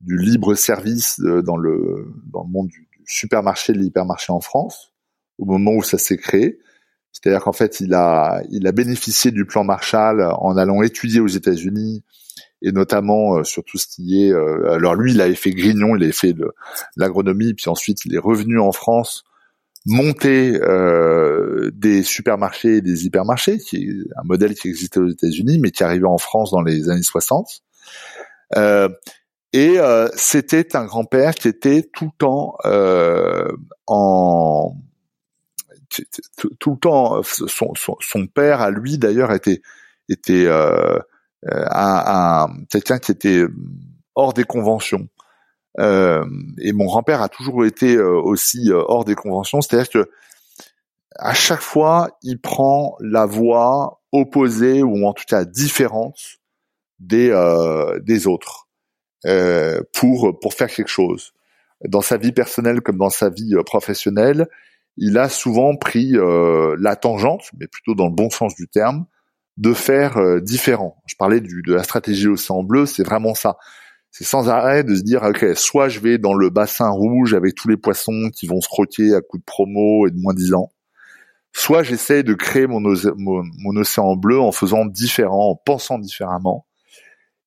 [0.00, 4.92] du libre service dans le dans le monde du, du supermarché, de l'hypermarché en France
[5.38, 6.58] au moment où ça s'est créé.
[7.12, 11.28] C'est-à-dire qu'en fait, il a, il a bénéficié du plan Marshall en allant étudier aux
[11.28, 12.04] États-Unis
[12.60, 14.32] et notamment euh, sur tout ce qui est.
[14.32, 16.34] Euh, alors lui, il avait fait Grignon, il avait fait
[16.96, 19.24] l'agronomie, puis ensuite il est revenu en France
[19.86, 25.58] monter euh, des supermarchés et des hypermarchés, qui est un modèle qui existait aux États-Unis,
[25.60, 27.62] mais qui arrivait en France dans les années 60.
[28.56, 28.88] Euh,
[29.52, 32.56] et euh, c'était un grand-père qui était tout le temps
[33.86, 34.76] en
[36.58, 39.62] tout, le temps, son, père à lui d'ailleurs était
[40.08, 40.98] était euh,
[41.48, 43.44] euh un, quelqu'un qui était
[44.14, 45.08] hors des conventions.
[45.78, 46.24] Euh,
[46.60, 50.10] et mon grand-père a toujours été euh, aussi euh, hors des conventions, c'est-à-dire que
[51.16, 56.18] à chaque fois, il prend la voie opposée ou en tout cas différente
[57.00, 57.30] des
[58.02, 58.67] des autres
[59.94, 61.32] pour pour faire quelque chose
[61.86, 64.48] dans sa vie personnelle comme dans sa vie professionnelle
[64.98, 69.06] il a souvent pris euh, la tangente, mais plutôt dans le bon sens du terme,
[69.56, 71.00] de faire euh, différent.
[71.06, 73.56] Je parlais du, de la stratégie océan bleu, c'est vraiment ça.
[74.10, 77.54] C'est sans arrêt de se dire, ok, soit je vais dans le bassin rouge avec
[77.54, 80.54] tous les poissons qui vont se croquer à coups de promo et de moins 10
[80.54, 80.72] ans,
[81.52, 86.66] soit j'essaie de créer mon, mon, océan bleu en faisant différent, en pensant différemment.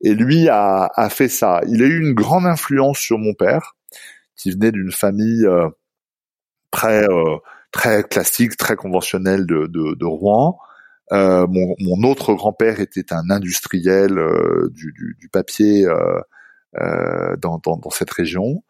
[0.04, 1.62] Et lui a, a, fait ça.
[1.68, 3.76] Il a eu une grande influence sur mon père,
[4.36, 5.70] qui venait d'une famille euh,
[6.72, 7.38] très euh,
[7.72, 10.58] très classique, très conventionnel de, de, de Rouen.
[11.12, 17.60] Euh, mon, mon, autre grand-père était un industriel euh, du, du, du, papier euh, dans,
[17.64, 18.64] dans, dans, cette région.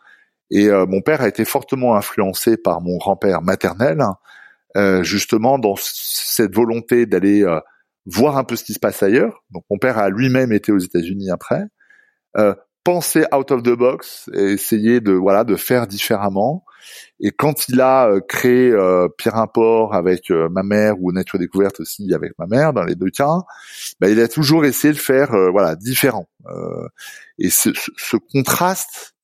[0.50, 4.04] Et mon père a été fortement influencé par mon grand-père maternel,
[5.02, 7.46] justement dans cette volonté d'aller
[8.06, 9.44] voir un peu ce qui se passe ailleurs.
[9.52, 11.64] Donc mon père a lui-même été aux États-Unis après.
[12.84, 16.66] penser out of the box et essayer de voilà de faire différemment
[17.20, 21.40] et quand il a euh, créé euh, Pierre Import avec euh, ma mère ou Nature
[21.40, 23.40] Découverte aussi avec ma mère, dans les deux cas,
[24.00, 26.28] bah, il a toujours essayé de faire voilà différent.
[27.38, 29.16] et ce, ce contraste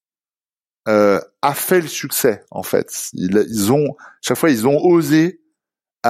[0.86, 3.10] a fait le succès en fait.
[3.14, 5.42] Ils, ils, ont chaque fois ils ont osé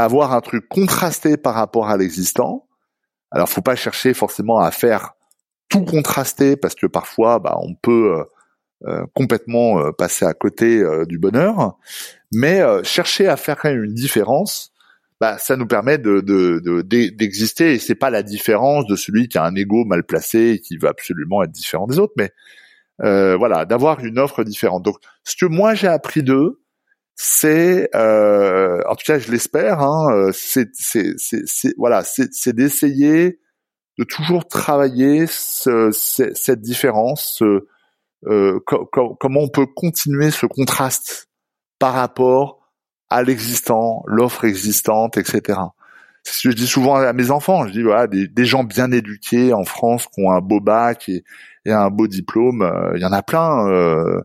[0.04, 2.68] avoir un truc contrasté par rapport à l'existant.
[3.32, 5.14] Alors faut pas chercher forcément à faire
[5.70, 8.24] tout contrasté parce que parfois bah, on peut
[8.86, 11.80] euh, complètement euh, passer à côté euh, du bonheur,
[12.32, 14.72] mais chercher à faire une différence,
[15.20, 16.22] bah, ça nous permet de,
[16.82, 20.60] d'exister et c'est pas la différence de celui qui a un ego mal placé et
[20.60, 22.32] qui veut absolument être différent des autres, mais
[23.00, 24.84] voilà, d'avoir une offre différente.
[24.84, 26.62] Donc, ce que moi j'ai appris d'eux,
[27.18, 33.40] c'est, en tout cas, je l'espère, hein, c'est, c'est, voilà, c'est, d'essayer
[33.98, 37.66] de toujours travailler ce, cette différence, ce,
[38.26, 41.30] euh, comment on peut continuer ce contraste
[41.80, 42.60] par rapport
[43.10, 45.60] à l'existant, l'offre existante, etc.
[46.24, 47.68] C'est ce que je dis souvent à mes enfants.
[47.68, 51.24] Je dis voilà, des, gens bien éduqués en France qui ont un beau bac et,
[51.72, 53.68] un beau diplôme, euh, il y en a plein.
[53.68, 54.22] Euh,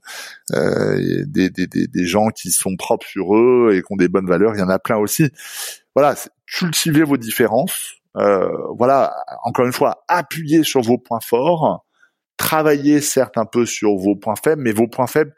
[0.52, 4.26] euh des, des, des, gens qui sont propres sur eux et qui ont des bonnes
[4.26, 5.30] valeurs, il y en a plein aussi.
[5.94, 6.14] Voilà,
[6.46, 7.94] cultivez vos différences.
[8.14, 9.14] Voilà,
[9.44, 11.84] encore une fois, appuyez sur vos points forts
[12.36, 15.34] travailler certes un peu sur vos points faibles, mais vos points faibles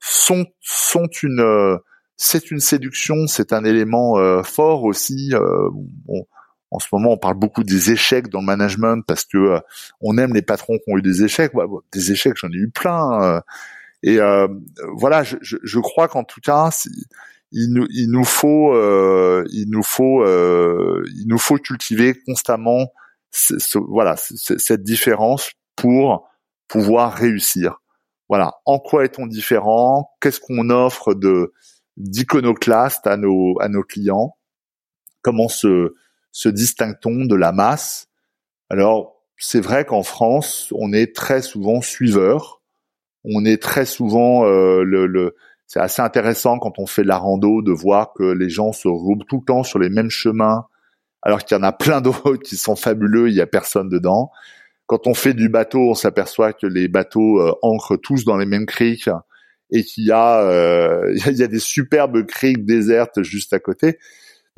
[0.00, 1.78] sont sont une
[2.16, 5.32] c'est une séduction, c'est un élément fort aussi.
[6.70, 9.60] En ce moment, on parle beaucoup des échecs dans le management parce que
[10.00, 11.52] on aime les patrons qui ont eu des échecs.
[11.92, 13.42] des échecs, j'en ai eu plein.
[14.02, 14.18] et
[14.96, 16.70] voilà, je, je, je crois qu'en tout cas,
[17.52, 18.74] il nous, il nous faut,
[19.48, 22.88] il nous faut, il nous faut cultiver constamment
[23.88, 26.28] voilà cette différence pour
[26.68, 27.80] pouvoir réussir.
[28.28, 30.10] Voilà, en quoi est-on différent?
[30.20, 31.52] Qu'est-ce qu'on offre de
[31.96, 34.36] d'iconoclaste à nos à nos clients?
[35.22, 35.94] Comment se
[36.36, 38.08] se distingue-t-on de la masse?
[38.68, 42.60] Alors, c'est vrai qu'en France, on est très souvent suiveur.
[43.24, 45.34] On est très souvent euh, le, le
[45.66, 48.86] c'est assez intéressant quand on fait de la rando de voir que les gens se
[48.86, 50.66] regroupent tout le temps sur les mêmes chemins,
[51.22, 54.30] alors qu'il y en a plein d'autres qui sont fabuleux, il y a personne dedans.
[54.84, 58.46] Quand on fait du bateau, on s'aperçoit que les bateaux euh, ancrent tous dans les
[58.46, 59.08] mêmes criques
[59.70, 63.98] et qu'il y a euh, il y a des superbes criques désertes juste à côté.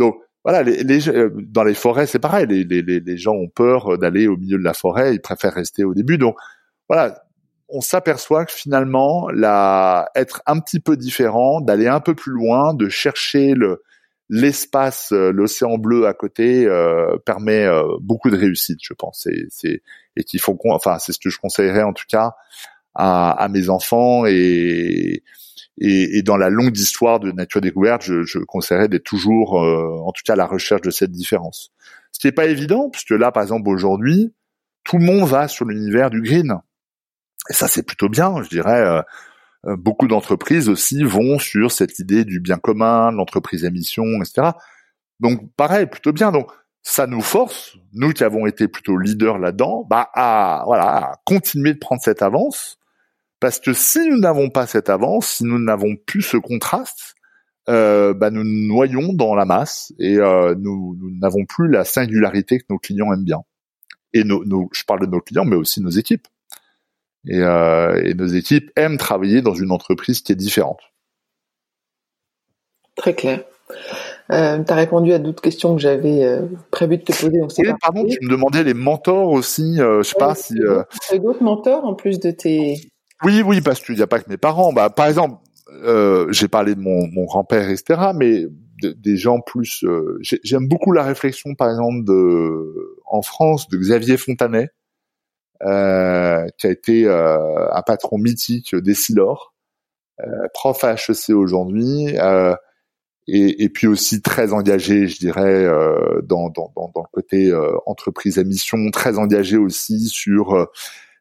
[0.01, 0.17] Donc
[0.49, 2.47] voilà, les, les, euh, dans les forêts, c'est pareil.
[2.47, 5.85] Les, les, les gens ont peur d'aller au milieu de la forêt, ils préfèrent rester
[5.85, 6.17] au début.
[6.17, 6.37] Donc
[6.89, 7.23] voilà,
[7.69, 12.73] on s'aperçoit que finalement, la, être un petit peu différent, d'aller un peu plus loin,
[12.73, 13.83] de chercher le
[14.31, 19.27] l'espace, euh, l'océan bleu à côté euh, permet euh, beaucoup de réussite, je pense.
[19.27, 19.83] Et, c'est
[20.17, 22.33] et qu'il faut, enfin, c'est ce que je conseillerais en tout cas
[22.95, 25.23] à, à mes enfants et,
[25.81, 30.13] et, et dans la longue histoire de nature découverte, je, je conseillerais d'être toujours, en
[30.13, 31.73] tout cas, à la recherche de cette différence.
[32.13, 34.33] Ce qui n'est pas évident, puisque là, par exemple, aujourd'hui,
[34.85, 36.61] tout le monde va sur l'univers du green.
[37.51, 38.81] Et ça, c'est plutôt bien, je dirais.
[38.81, 39.03] Euh,
[39.67, 44.51] euh, beaucoup d'entreprises aussi vont sur cette idée du bien commun, l'entreprise à mission, etc.
[45.21, 46.33] Donc, pareil, plutôt bien.
[46.33, 46.51] Donc,
[46.83, 51.75] ça nous force, nous qui avons été plutôt leaders là-dedans, bah, à, voilà, à continuer
[51.75, 52.78] de prendre cette avance.
[53.41, 57.15] Parce que si nous n'avons pas cette avance, si nous n'avons plus ce contraste,
[57.69, 62.59] euh, bah, nous nous noyons dans la masse et euh, nous n'avons plus la singularité
[62.59, 63.43] que nos clients aiment bien.
[64.15, 66.27] Et nos, nos, je parle de nos clients, mais aussi nos équipes.
[67.27, 70.81] Et, euh, et, nos équipes aiment travailler dans une entreprise qui est différente.
[72.97, 73.45] Très clair.
[74.31, 77.41] Euh, tu as répondu à d'autres questions que j'avais euh, prévu de te poser.
[77.41, 79.81] oui, pardon, tu me demandais les mentors aussi.
[79.81, 80.55] Euh, je sais pas si.
[80.55, 82.91] D'autres mentors en plus de tes.
[83.25, 84.73] Oui, oui, parce qu'il n'y a pas que mes parents.
[84.73, 85.37] Bah, par exemple,
[85.85, 88.13] euh, j'ai parlé de mon, mon grand-père, etc.
[88.15, 88.47] Mais
[88.81, 89.85] des gens plus.
[89.85, 94.71] Euh, j'aime beaucoup la réflexion, par exemple, de en France, de Xavier Fontanet,
[95.65, 99.55] euh, qui a été euh, un patron mythique des Silor,
[100.21, 102.15] euh, prof à HEC aujourd'hui,
[103.27, 105.67] et, et, puis aussi très engagé, je dirais,
[106.23, 107.53] dans, dans, dans, dans, le côté
[107.87, 110.69] entreprise à mission, très engagé aussi sur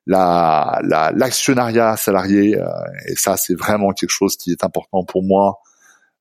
[0.08, 0.80] la
[1.16, 2.60] l'actionnariat salarié
[3.08, 5.60] et ça c'est vraiment quelque chose qui est important pour moi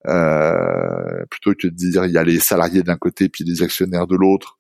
[0.07, 4.07] euh, plutôt que de dire il y a les salariés d'un côté puis les actionnaires
[4.07, 4.59] de l'autre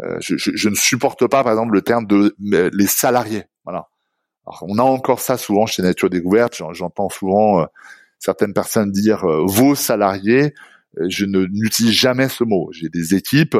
[0.00, 3.44] euh, je, je, je, ne supporte pas, par exemple, le terme de les salariés.
[3.64, 3.88] Voilà.
[4.46, 6.60] Alors, on a encore ça souvent chez Nature Découverte.
[6.72, 7.66] J'entends souvent euh,
[8.18, 10.52] certaines personnes dire euh, vos salariés.
[11.08, 12.70] Je ne n'utilise jamais ce mot.
[12.72, 13.56] J'ai des équipes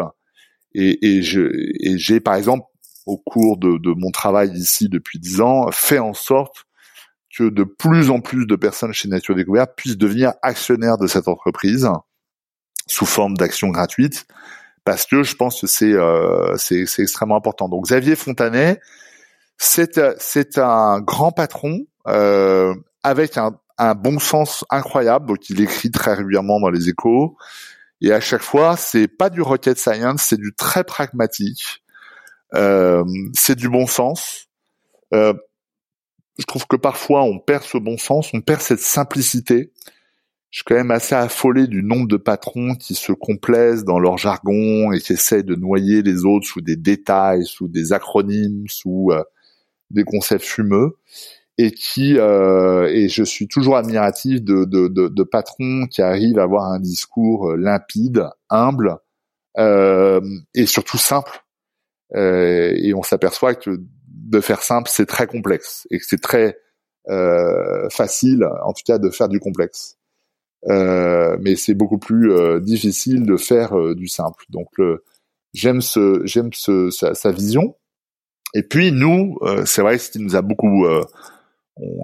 [0.73, 1.41] et, et je
[1.81, 2.65] et j'ai par exemple
[3.07, 6.67] au cours de, mon travail ici depuis dix ans fait en sorte
[7.37, 11.29] que de plus en plus de personnes chez Nature Découverte puissent devenir actionnaires de cette
[11.29, 11.89] entreprise
[12.87, 14.27] sous forme d'actions gratuites
[14.85, 16.57] parce que je pense que c'est euh,
[16.99, 17.69] extrêmement important.
[17.69, 18.81] Donc Xavier Fontanet,
[19.57, 25.27] c'est c'est un grand patron euh, avec un, un bon sens incroyable.
[25.27, 27.37] Donc il écrit très régulièrement dans les Échos
[28.01, 31.84] et à chaque fois c'est pas du rocket science, c'est du très pragmatique.
[32.57, 34.47] Euh, c'est du bon sens.
[35.13, 35.35] Euh,
[36.39, 39.73] je trouve que parfois on perd ce bon sens, on perd cette simplicité
[40.55, 44.19] je suis quand même assez affolé du nombre de patrons qui se complaisent dans leur
[44.19, 49.09] jargon et qui essayent de noyer les autres sous des détails, sous des acronymes, sous
[49.11, 49.25] euh,
[49.91, 50.97] des concepts fumeux
[51.59, 56.39] et qui euh, et je suis toujours admiratif de, de, de, de, patrons qui arrivent
[56.39, 58.99] à avoir un discours limpide, humble
[59.59, 60.21] euh,
[60.55, 61.44] et surtout simple.
[62.15, 66.59] Euh, et on s'aperçoit que de faire simple, c'est très complexe et que c'est très
[67.91, 69.99] facile, en tout cas, de faire du complexe.
[70.69, 74.45] Euh, mais c'est beaucoup plus euh, difficile de faire euh, du simple.
[74.49, 74.69] Donc
[75.53, 77.77] j'aime ce j'aime ce sa, sa, vision.
[78.55, 79.37] Et puis nous,
[79.67, 80.87] c'est vrai, ce qui nous a beaucoup,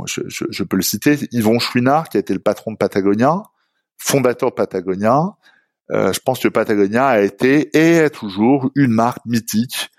[0.07, 3.43] je, je, je, peux le citer, Yvon Chouinard, qui a été le patron de Patagonia,
[3.97, 5.37] fondateur Patagonia.
[5.93, 9.91] Je pense que Patagonia a été et est toujours une marque mythique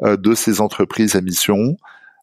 [0.00, 1.76] de ces entreprises à mission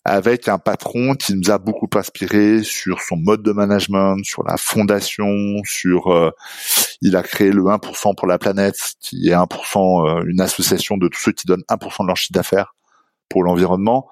[0.08, 4.56] avec un patron qui nous a beaucoup inspiré sur son mode de management, sur la
[4.56, 6.32] fondation, sur euh,
[7.02, 11.10] il a créé le 1% pour la planète, qui est 1% euh, une association de
[11.10, 12.74] tous ceux qui donnent 1% de leur chiffre d'affaires
[13.28, 14.08] pour l'environnement.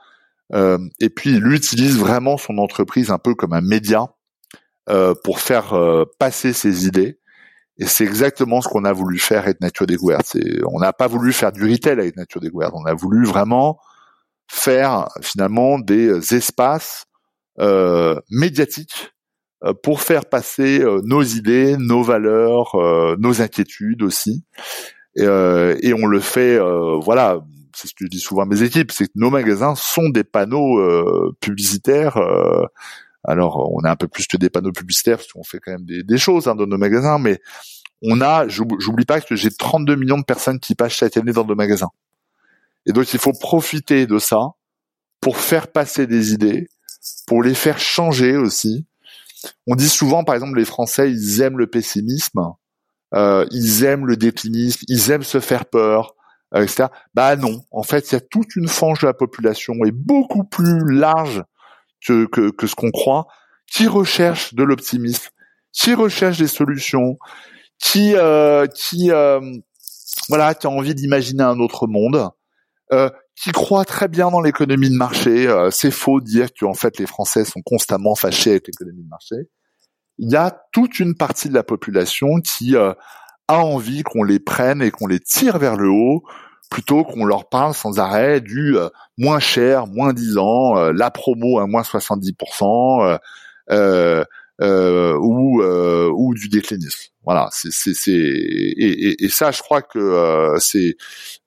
[0.53, 4.07] Euh, et puis il utilise vraiment son entreprise un peu comme un média
[5.24, 5.74] pour faire
[6.20, 7.18] passer ses idées.
[7.78, 10.38] Et c'est exactement ce qu'on a voulu faire avec Nature Découverte.
[10.65, 12.73] On n'a pas voulu faire du retail avec Nature Découverte.
[12.76, 13.80] On a voulu vraiment
[14.47, 17.05] faire finalement des espaces
[17.59, 19.15] euh, médiatiques
[19.63, 24.43] euh, pour faire passer euh, nos idées, nos valeurs, euh, nos inquiétudes aussi.
[25.17, 26.59] Et, et, on le fait,
[27.01, 27.39] voilà,
[27.73, 30.26] c'est ce que je dis souvent à mes équipes, c'est que nos magasins sont des
[30.26, 30.78] panneaux
[31.39, 32.17] publicitaires.
[33.28, 35.86] Alors, on a un peu plus que des panneaux publicitaires parce qu'on fait quand même
[35.86, 37.39] des, choses hein, dans nos magasins, mais
[38.01, 41.45] on a, j'oublie pas que j'ai 32 millions de personnes qui passent chaque année dans
[41.45, 41.89] nos magasins.
[42.86, 44.51] Et donc, il faut profiter de ça
[45.21, 46.67] pour faire passer des idées,
[47.26, 48.86] pour les faire changer aussi,
[49.67, 52.39] on dit souvent, par exemple, les Français, ils aiment le pessimisme,
[53.13, 56.15] euh, ils aiment le déclinisme, ils aiment se faire peur,
[56.53, 56.88] euh, etc.
[57.13, 60.43] Bah non, en fait, il y a toute une frange de la population et beaucoup
[60.43, 61.43] plus large
[62.05, 63.27] que, que, ce qu'on croit,
[63.71, 65.29] qui recherche de l'optimisme,
[65.71, 67.17] qui recherche des solutions,
[67.79, 69.09] qui euh, qui
[70.29, 72.29] voilà, qui a envie d'imaginer un autre monde,
[73.35, 75.47] qui croit très bien dans l'économie de marché.
[75.47, 79.03] Euh, c'est faux de dire que en fait les Français sont constamment fâchés avec l'économie
[79.03, 79.35] de marché.
[80.17, 82.93] Il y a toute une partie de la population qui euh,
[83.47, 86.23] a envie qu'on les prenne et qu'on les tire vers le haut
[86.70, 91.59] plutôt qu'on leur parle sans arrêt du euh, moins cher, moins 10 ans, la promo
[91.59, 93.20] à moins 70%,
[94.61, 97.11] euh, ou euh, ou du déclinisme.
[97.26, 100.95] Voilà, c'est c'est et, et, et, ça, je crois que euh, c'est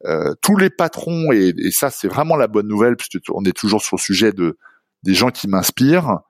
[0.05, 3.57] euh, tous les patrons et, et ça, c'est vraiment la bonne nouvelle puisque on est
[3.57, 4.59] toujours sur le sujet de
[5.05, 6.21] des gens qui m'inspirent.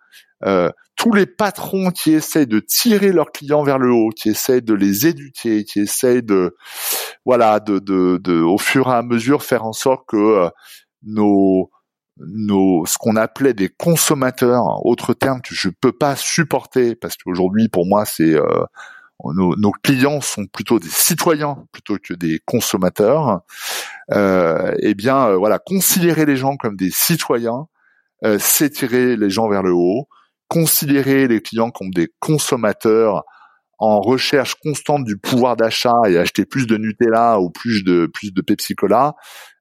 [0.99, 4.75] Tous les patrons qui essayent de tirer leurs clients vers le haut, qui essayent de
[4.75, 6.57] les éduquer, qui essayent de
[7.25, 10.51] voilà de de, de au fur et à mesure faire en sorte que
[11.05, 11.71] nos
[12.19, 17.69] nos ce qu'on appelait des consommateurs, autre terme que je peux pas supporter parce qu'aujourd'hui
[17.69, 18.65] pour moi c'est euh,
[19.25, 23.41] nos, nos, clients sont plutôt des citoyens plutôt que des consommateurs.
[24.13, 27.67] Euh, eh bien euh, voilà, considérer les gens comme des citoyens,
[28.25, 30.09] euh, c'est tirer les gens vers le haut.
[30.49, 33.25] Considérer les clients comme des consommateurs
[33.79, 38.33] en recherche constante du pouvoir d'achat et acheter plus de Nutella ou plus de plus
[38.33, 39.15] de Pepsi Cola,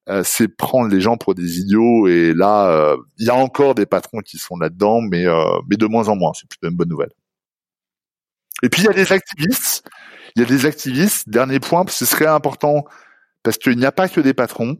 [0.09, 2.07] euh, c'est prendre les gens pour des idiots.
[2.07, 5.75] Et là, euh, il y a encore des patrons qui sont là-dedans, mais euh, mais
[5.75, 6.31] de moins en moins.
[6.33, 7.11] C'est plutôt une bonne nouvelle.
[8.63, 9.87] Et puis il y a des activistes.
[10.35, 11.29] Il y a des activistes.
[11.29, 12.85] Dernier point, ce serait important
[13.43, 14.77] parce qu'il n'y a pas que des patrons.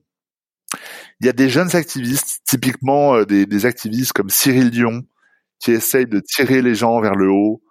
[1.22, 5.04] Il y a des jeunes activistes, typiquement des, des activistes comme Cyril Dion,
[5.60, 7.62] qui essayent de tirer les gens vers le haut,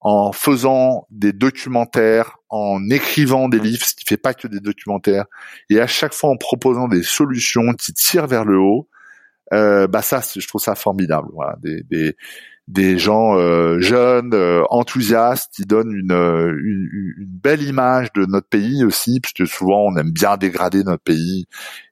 [0.00, 5.24] en faisant des documentaires, en écrivant des livres, ce qui fait pas que des documentaires,
[5.70, 8.88] et à chaque fois en proposant des solutions qui tirent vers le haut,
[9.52, 11.28] euh, bah ça, je trouve ça formidable.
[11.32, 12.16] Voilà, des, des,
[12.68, 16.88] des gens euh, jeunes, euh, enthousiastes, qui donnent une, une,
[17.18, 21.46] une, belle image de notre pays aussi, puisque souvent on aime bien dégrader notre pays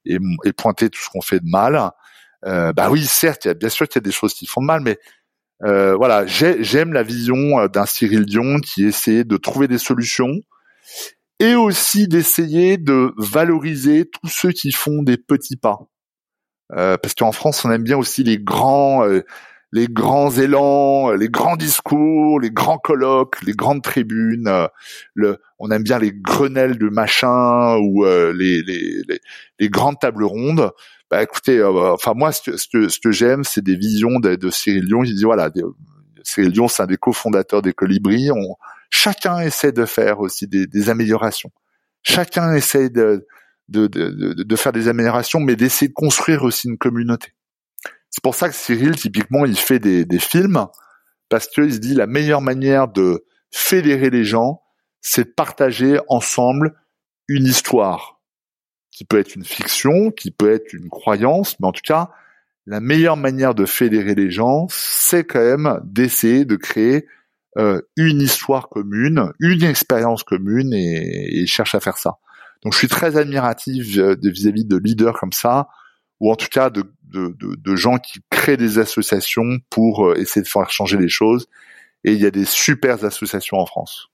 [0.07, 1.93] et, et pointer tout ce qu'on fait de mal.
[2.45, 4.61] Euh, bah oui, certes, y a bien sûr qu'il y a des choses qui font
[4.61, 4.99] de mal, mais
[5.65, 10.41] euh, voilà, j'aime la vision euh, d'un Cyril Dion qui essaie de trouver des solutions
[11.39, 15.79] et aussi d'essayer de valoriser tous ceux qui font des petits pas.
[16.73, 19.23] Euh, parce qu'en France, on aime bien aussi les grands, euh,
[19.73, 24.51] les grands élans, les grands discours, les grands colloques, les grandes tribunes.
[25.15, 30.71] le, on aime bien les grenelles de machin ou les, grandes tables rondes
[31.13, 35.05] bah écoutez, euh, enfin moi ce que j'aime, c'est des visions de, Cyril Dion.
[35.05, 35.51] Il dit voilà,
[36.23, 38.31] Cyril Dion, c'est un des cofondateurs des Colibris.
[38.31, 38.57] On,
[38.89, 41.51] chacun essaie de faire aussi des, améliorations.
[42.03, 43.27] Chacun essaie de
[44.57, 47.35] faire des améliorations, mais d'essayer de construire aussi une communauté.
[48.09, 50.67] C'est pour ça que Cyril, typiquement, il fait des films
[51.29, 54.63] parce qu'il se dit la meilleure manière de fédérer les gens,
[55.03, 56.73] c'est de partager ensemble
[57.29, 58.22] une histoire
[58.93, 62.11] qui peut être une fiction, qui peut être une croyance, mais en tout cas,
[62.67, 67.07] la meilleure manière de fédérer les gens, c'est quand même d'essayer de créer
[67.59, 72.19] euh, une histoire commune, une expérience commune, et, et cherche à faire ça.
[72.63, 75.69] Donc, je suis très admiratif euh, vis-à-vis de leaders comme ça,
[76.21, 80.15] ou en tout cas de, de, de, de gens qui créent des associations pour euh,
[80.15, 81.49] essayer de faire changer les choses.
[82.05, 84.12] Et il y a des super associations en France.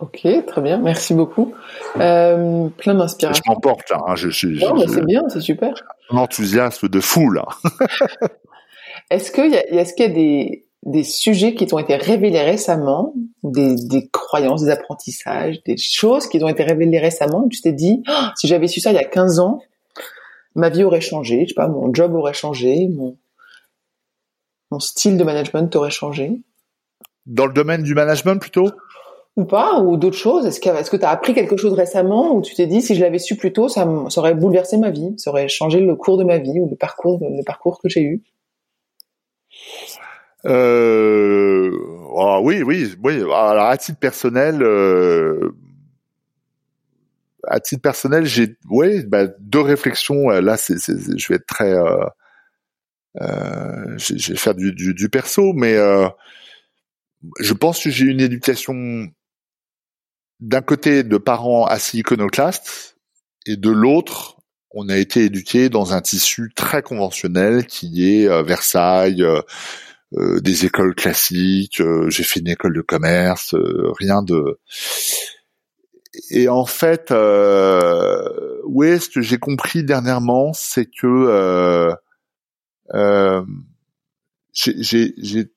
[0.00, 1.54] Ok, très bien, merci beaucoup.
[1.96, 3.42] Euh, plein d'inspiration.
[3.44, 4.00] Je m'emporte là.
[4.06, 5.74] Hein, je, non, mais c'est bien, c'est super.
[6.10, 7.44] Un enthousiasme de fou là.
[9.10, 12.42] est-ce qu'il y a, est-ce qu'il y a des, des sujets qui t'ont été révélés
[12.42, 17.60] récemment, des, des croyances, des apprentissages, des choses qui t'ont été révélées récemment, où tu
[17.60, 19.60] t'es dit, oh, si j'avais su ça il y a 15 ans,
[20.54, 23.16] ma vie aurait changé, je sais pas, mon job aurait changé, mon,
[24.70, 26.40] mon style de management aurait changé?
[27.26, 28.70] Dans le domaine du management plutôt?
[29.38, 30.44] Ou pas, ou d'autres choses?
[30.44, 32.94] Est-ce que est-ce que tu as appris quelque chose récemment où tu t'es dit si
[32.94, 35.94] je l'avais su plus tôt, ça, ça, aurait bouleversé ma vie, ça aurait changé le
[35.96, 38.22] cours de ma vie ou le parcours le parcours que j'ai eu?
[40.44, 41.70] Euh,
[42.16, 43.22] ah oui, oui, oui.
[43.22, 45.52] Alors à titre personnel, euh,
[47.46, 50.28] à titre personnel, j'ai, oui, bah, deux réflexions.
[50.28, 52.04] Là, c'est, je vais être très, euh,
[53.20, 56.08] euh, je vais faire du, du, perso, mais euh,
[57.40, 59.08] je pense que j'ai une éducation
[60.40, 62.96] d'un côté de parents assez iconoclastes
[63.46, 64.38] et de l'autre,
[64.70, 69.40] on a été éduqué dans un tissu très conventionnel qui est euh, Versailles, euh,
[70.14, 71.82] euh, des écoles classiques.
[72.08, 73.54] j'ai fait une école de commerce,
[73.98, 74.58] rien de.
[76.30, 77.12] Et en fait,
[78.64, 81.94] oui, ce que j'ai compris dernièrement, c'est que
[84.52, 85.52] j'ai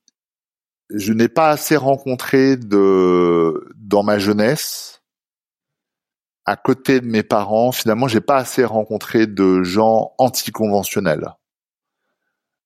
[0.94, 5.02] je n'ai pas assez rencontré de dans ma jeunesse
[6.46, 7.72] à côté de mes parents.
[7.72, 11.36] Finalement, j'ai pas assez rencontré de gens anticonventionnels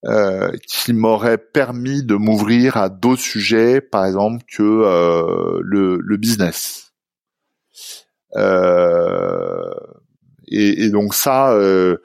[0.06, 6.94] euh, qui m'auraient permis de m'ouvrir à d'autres sujets, par exemple que euh, le, business.
[8.36, 9.74] Euh,
[10.48, 11.98] et, et, donc ça, euh,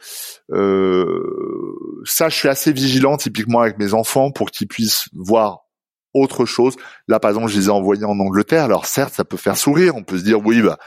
[0.50, 5.69] euh, ça, je suis assez vigilant typiquement avec mes enfants pour qu'ils puissent voir
[6.14, 6.76] autre chose.
[7.08, 8.64] Là, par exemple, je les ai envoyés en Angleterre.
[8.64, 9.94] Alors certes, ça peut faire sourire.
[9.96, 10.78] On peut se dire oui, bah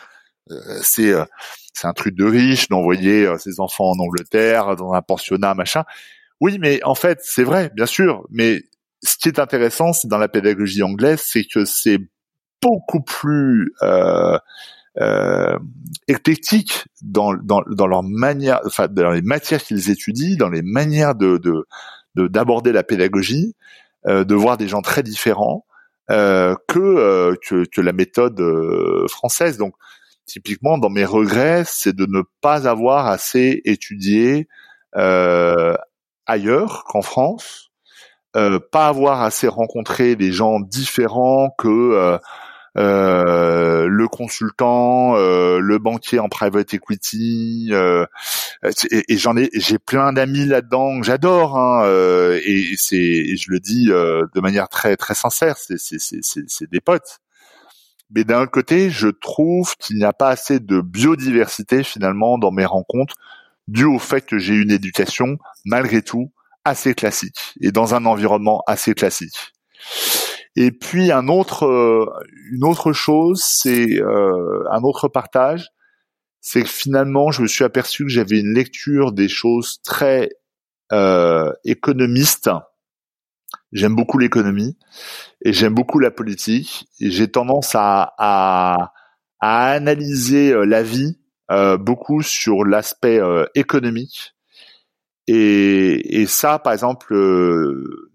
[0.52, 1.26] euh, c'est euh,
[1.74, 5.84] c'est un truc de riche d'envoyer euh, ses enfants en Angleterre dans un pensionnat, machin.
[6.42, 8.26] Oui, mais en fait, c'est vrai, bien sûr.
[8.30, 8.62] Mais
[9.02, 12.00] ce qui est intéressant, c'est dans la pédagogie anglaise, c'est que c'est
[12.62, 15.58] beaucoup plus euh,
[16.08, 21.16] éclectique dans, dans, dans leur manière, enfin dans les matières qu'ils étudient, dans les manières
[21.16, 21.40] de
[22.16, 23.56] d'aborder la pédagogie.
[24.06, 25.66] Euh, de voir des gens très différents
[26.12, 28.42] euh, que, euh, que, que la méthode
[29.10, 29.58] française.
[29.58, 29.76] Donc
[30.26, 34.48] typiquement dans mes regrets, c'est de ne pas avoir assez étudié
[36.26, 37.72] ailleurs qu'en France,
[38.34, 42.20] pas avoir assez rencontré des gens différents que
[42.78, 48.06] euh, le consultant, euh, le banquier en private equity, euh,
[48.90, 51.86] et, j'en ai, j'ai plein d'amis là-dedans que j'adore, hein,
[52.46, 57.20] et c'est, je le dis de manière très très sincère, c'est c'est c'est des potes.
[58.16, 62.66] Mais d'un côté, je trouve qu'il n'y a pas assez de biodiversité finalement dans mes
[62.66, 63.16] rencontres,
[63.68, 66.32] dû au fait que j'ai une éducation malgré tout
[66.66, 69.54] assez classique et dans un environnement assez classique.
[70.56, 72.06] Et puis un autre, euh,
[72.52, 75.70] une autre chose, c'est euh, un autre partage,
[76.42, 80.30] c'est que finalement, je me suis aperçu que j'avais une lecture des choses très
[80.92, 82.52] euh, économistes.
[83.72, 84.78] J'aime beaucoup l'économie
[85.44, 86.88] et j'aime beaucoup la politique.
[87.00, 88.94] J'ai tendance à, à,
[89.40, 91.18] à, analyser la vie
[91.80, 93.20] beaucoup sur l'aspect
[93.56, 94.36] économique.
[95.28, 97.16] Et, et, ça, par exemple,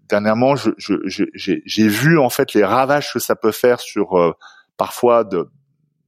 [0.09, 4.33] dernièrement, j'ai je, je, vu en fait les ravages que ça peut faire sur euh,
[4.77, 5.49] parfois de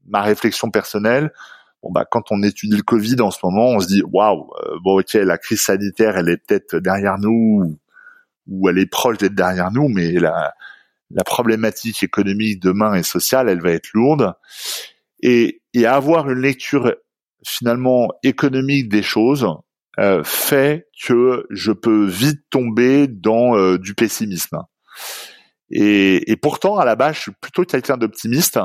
[0.06, 1.32] ma réflexion personnelle.
[1.84, 4.78] Bon bah quand on étudie le Covid en ce moment, on se dit waouh, euh,
[4.84, 7.80] bon ok la crise sanitaire elle est peut-être derrière nous
[8.48, 10.54] ou elle est proche d'être derrière nous, mais la
[11.14, 14.34] la problématique économique demain et sociale, elle va être lourde.
[15.22, 16.96] Et, et avoir une lecture
[17.46, 19.48] finalement économique des choses,
[20.00, 24.62] euh, fait que je peux vite tomber dans euh, du pessimisme.
[25.70, 28.60] Et, et, pourtant, à la base, je suis plutôt quelqu'un d'optimiste,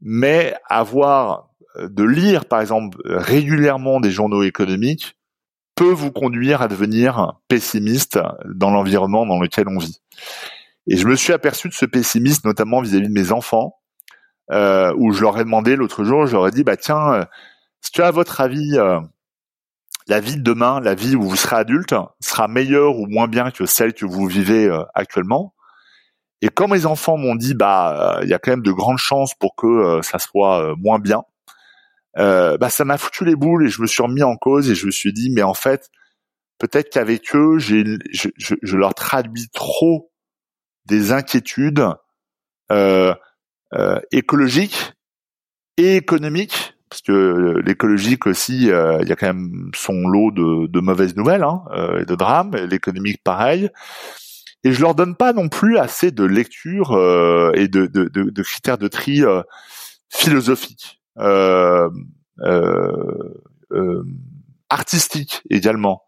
[0.00, 5.18] mais avoir euh, de lire, par exemple, régulièrement des journaux économiques
[5.74, 10.00] peut vous conduire à devenir pessimiste dans l'environnement dans lequel on vit.
[10.86, 13.76] Et je me suis aperçu de ce pessimisme, notamment vis-à-vis de mes enfants,
[14.50, 17.26] euh, où je leur ai demandé l'autre jour, je leur ai dit, bah tiens,
[17.80, 18.76] si tu as votre avis,
[20.08, 23.50] la vie de demain, la vie où vous serez adulte, sera meilleure ou moins bien
[23.50, 25.54] que celle que vous vivez euh, actuellement.
[26.40, 29.34] Et quand mes enfants m'ont dit, bah, il y a quand même de grandes chances
[29.34, 31.22] pour que euh, ça soit euh, moins bien,
[32.16, 34.86] bah, ça m'a foutu les boules et je me suis remis en cause et je
[34.86, 35.88] me suis dit, mais en fait,
[36.58, 40.12] peut-être qu'avec eux, je, je, leur traduis trop
[40.84, 41.86] des inquiétudes
[44.10, 44.92] écologiques
[45.78, 50.80] et économiques parce que l'écologique aussi, euh, il y a quand même son lot de,
[50.80, 52.54] mauvaises nouvelles hein, euh, et de drames.
[52.68, 53.70] L'économique, pareil.
[54.62, 58.76] Et je leur donne pas non plus assez de lecture euh, et de, de, critères
[58.76, 59.22] de tri
[60.10, 61.00] philosophiques,
[64.68, 66.02] artistiques également.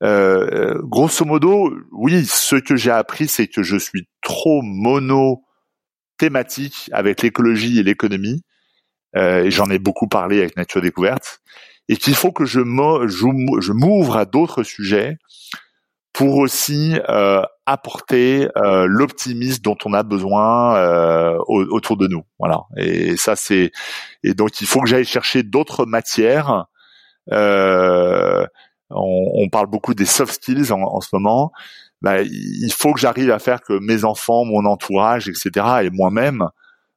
[0.00, 5.42] grosso modo, oui, ce que j'ai appris, c'est que je suis trop mono
[6.16, 8.44] thématique avec l'écologie et l'économie.
[9.14, 11.40] Et j'en ai beaucoup parlé avec Nature Découverte.
[11.88, 15.18] Et qu'il faut que je m'ouvre à d'autres sujets
[16.12, 22.22] pour aussi euh, apporter euh, l'optimisme dont on a besoin euh, autour de nous.
[22.38, 22.64] Voilà.
[22.76, 23.72] Et ça c'est
[24.22, 26.66] et donc il faut que j'aille chercher d'autres matières.
[27.32, 28.44] Euh,
[28.90, 31.52] on, on, parle beaucoup des soft skills en, ce moment.
[32.02, 35.66] Bah, il faut que j'arrive à faire que mes enfants, mon entourage, etc.
[35.84, 36.48] et moi-même, euh,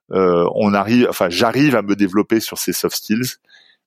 [0.10, 3.38] on arrive, enfin j'arrive à me développer sur ces soft skills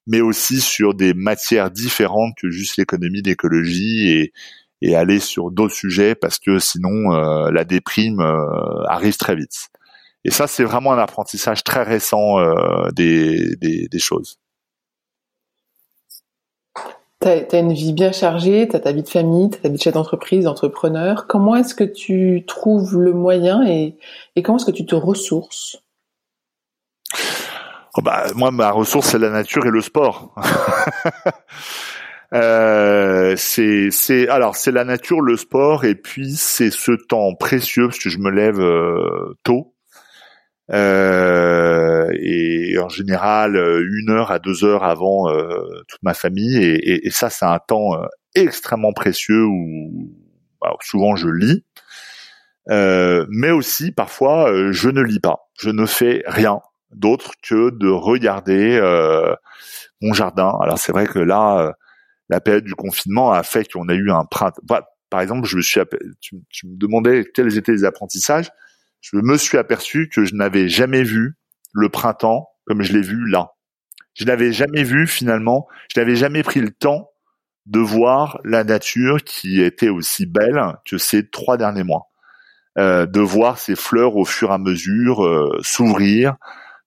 [0.08, 4.32] mais aussi sur des matières différentes que juste l'économie, l'écologie et,
[4.80, 9.68] et aller sur d'autres sujets parce que sinon euh, la déprime euh, arrive très vite.
[10.24, 14.38] Et ça, c'est vraiment un apprentissage très récent euh, des, des, des, choses.
[17.20, 19.68] Tu as, une vie bien chargée, tu as ta vie de famille, tu as ta
[19.68, 21.26] vie de chef d'entreprise, d'entrepreneur.
[21.28, 23.96] Comment est-ce que tu trouves le moyen et,
[24.36, 25.82] et comment est-ce que tu te ressources?
[27.94, 30.34] Oh bah, Moi, ma ressource, c'est la nature et le sport.
[32.34, 37.86] Euh, c'est c'est alors c'est la nature, le sport et puis c'est ce temps précieux
[37.88, 39.74] parce que je me lève euh, tôt.
[40.70, 46.58] Euh, et en général une heure à deux heures avant euh, toute ma famille.
[46.58, 50.12] Et, ça c'est un temps euh, extrêmement précieux où
[50.82, 51.64] souvent je lis.
[52.68, 55.48] Mais aussi parfois je ne lis pas.
[55.58, 56.60] Je ne fais rien
[56.90, 58.80] d'autre que de regarder
[60.00, 61.74] mon jardin alors c'est vrai que là
[62.28, 64.60] la période du confinement a fait qu'on a eu un printemps.
[65.10, 65.80] par exemple, je me suis,
[66.20, 66.36] tu,
[66.66, 68.50] me demandais quels étaient les apprentissages.
[69.00, 71.36] Je me suis aperçu que je n'avais jamais vu
[71.72, 73.52] le printemps comme je l'ai vu là.
[74.14, 77.10] Je n'avais jamais vu finalement, je n'avais jamais pris le temps
[77.66, 82.10] de voir la nature qui était aussi belle que ces trois derniers mois.
[82.76, 86.36] Euh, de voir ces fleurs au fur et à mesure euh, s'ouvrir,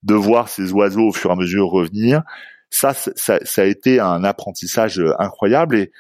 [0.04, 2.24] de voir ces oiseaux au fur et à mesure revenir,
[2.72, 5.92] ça, ça, ça a été un apprentissage euh, incroyable et,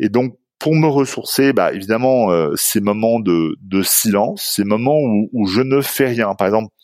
[0.00, 4.98] et donc pour me ressourcer, bah évidemment euh, ces moments de, de silence, ces moments
[4.98, 6.34] où, où, je ne fais rien.
[6.34, 6.74] Par exemple,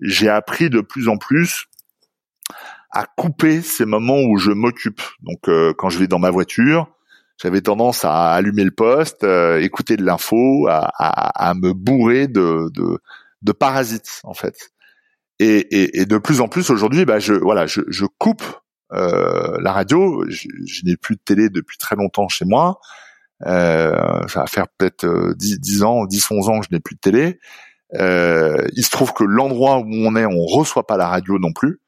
[0.00, 1.66] j'ai appris de plus en plus
[2.92, 5.02] à couper ces moments où je m'occupe.
[5.22, 6.88] Donc euh, quand je vais dans ma voiture,
[7.42, 9.24] j'avais tendance à allumer le poste,
[9.60, 12.98] écouter de l'info, à, à, à, me bourrer de, de,
[13.42, 14.70] de parasites en fait.
[15.38, 18.42] Et, et, et, de plus en plus aujourd'hui, bah je voilà, je, je coupe
[18.92, 20.48] euh, la radio, je,
[20.84, 22.78] n'ai plus de télé depuis très longtemps chez moi.
[23.44, 25.04] Euh, ça va faire peut-être
[25.34, 27.38] 10, euh, 10 ans, 10, 11 ans que je n'ai plus de télé.
[27.94, 31.52] Euh, il se trouve que l'endroit où on est, on reçoit pas la radio non
[31.52, 31.80] plus.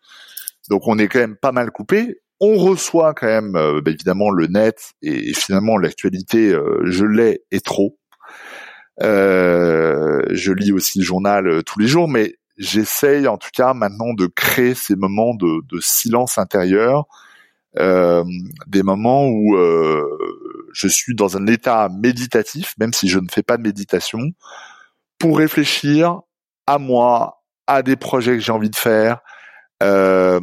[0.69, 2.20] Donc on est quand même pas mal coupé.
[2.41, 6.55] On reçoit quand même euh, bah, évidemment le net et, finalement l'actualité,
[6.85, 7.99] je l'ai et trop.
[9.01, 14.26] je lis aussi le journal tous les jours, mais j'essaye en tout cas maintenant de
[14.26, 17.06] créer ces moments de, de silence intérieur,
[17.78, 18.24] euh,
[18.66, 20.05] des moments où euh,
[20.72, 24.20] je suis dans un état méditatif, même si je ne fais pas de méditation,
[25.18, 26.20] pour réfléchir
[26.66, 29.20] à moi, à des projets que j'ai envie de faire.
[29.82, 30.40] Euh,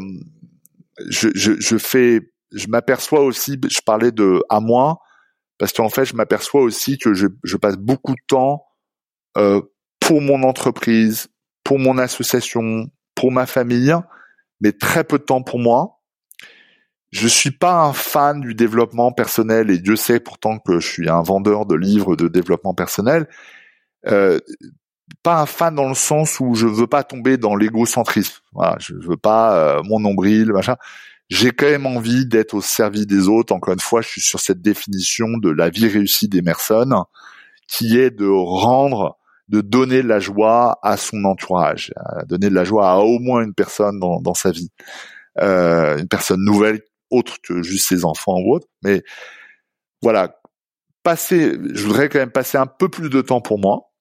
[1.09, 2.21] je, je, je fais,
[2.51, 4.99] je m'aperçois aussi, je parlais de à moi,
[5.57, 8.65] parce qu'en fait, je m'aperçois aussi que je, je passe beaucoup de temps
[9.37, 9.61] euh,
[9.99, 11.27] pour mon entreprise,
[11.65, 13.93] pour mon association, pour ma famille,
[14.61, 15.99] mais très peu de temps pour moi.
[17.11, 21.09] Je suis pas un fan du développement personnel et Dieu sait pourtant que je suis
[21.09, 23.27] un vendeur de livres de développement personnel.
[24.07, 24.39] Euh,
[25.23, 28.41] pas un fan dans le sens où je veux pas tomber dans l'égocentrisme.
[28.53, 30.75] Voilà, je veux pas euh, mon nombril, machin.
[31.29, 33.53] J'ai quand même envie d'être au service des autres.
[33.53, 37.05] Encore une fois, je suis sur cette définition de la vie réussie d'Emerson,
[37.67, 39.17] qui est de rendre
[39.47, 41.93] de donner de la joie à son entourage,
[42.27, 44.69] donner de la joie à au moins une personne dans, dans sa vie,
[45.39, 46.81] euh, une personne nouvelle
[47.11, 48.67] autre que juste ses enfants ou autre.
[48.81, 49.03] Mais
[50.01, 50.39] voilà,
[51.03, 53.91] passer, je voudrais quand même passer un peu plus de temps pour moi.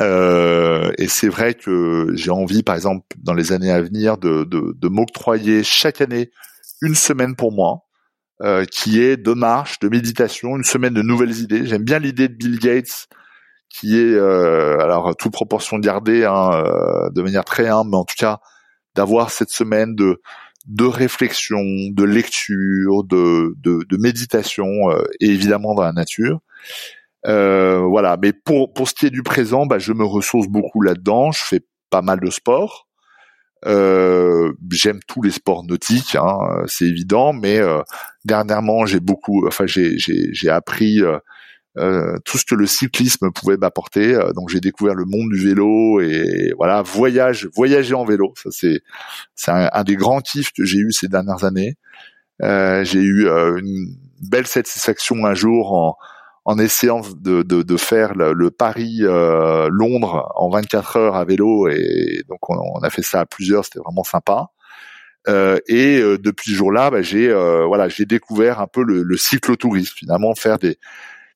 [0.00, 4.44] Euh, et c'est vrai que j'ai envie, par exemple, dans les années à venir, de,
[4.44, 6.30] de, de m'octroyer chaque année
[6.80, 7.84] une semaine pour moi,
[8.42, 11.66] euh, qui est de marche, de méditation, une semaine de nouvelles idées.
[11.66, 13.06] J'aime bien l'idée de Bill Gates
[13.72, 18.04] qui est euh, alors toute proportion gardée, hein, euh, de manière très humble, mais en
[18.04, 18.38] tout cas
[18.94, 20.20] d'avoir cette semaine de
[20.66, 26.40] de réflexion, de lecture, de de, de méditation euh, et évidemment dans la nature.
[27.26, 30.82] Euh, voilà, mais pour pour ce qui est du présent, bah, je me ressource beaucoup
[30.82, 31.32] là-dedans.
[31.32, 32.88] Je fais pas mal de sport.
[33.64, 36.36] Euh, j'aime tous les sports nautiques, hein,
[36.66, 37.60] c'est évident, mais
[38.24, 41.18] dernièrement j'ai beaucoup, enfin j'ai j'ai j'ai appris euh,
[41.76, 44.14] tout ce que le cyclisme pouvait m'apporter.
[44.14, 48.34] Euh, donc j'ai découvert le monde du vélo et voilà, voyage, voyager en vélo.
[48.36, 48.80] Ça c'est
[49.34, 51.76] c'est un, des grands kiffs que j'ai eu ces dernières années.
[52.42, 55.96] Euh, j'ai eu une belle satisfaction un jour en
[56.44, 62.24] en essayant de, de, de faire le, Paris Londres en 24 heures à vélo et
[62.28, 64.48] donc on, on a fait ça à plusieurs, c'était vraiment sympa.
[65.28, 69.94] Euh, et depuis ce jour-là, bah, j'ai voilà, j'ai découvert un peu le, le cyclotourisme,
[69.96, 70.78] finalement faire des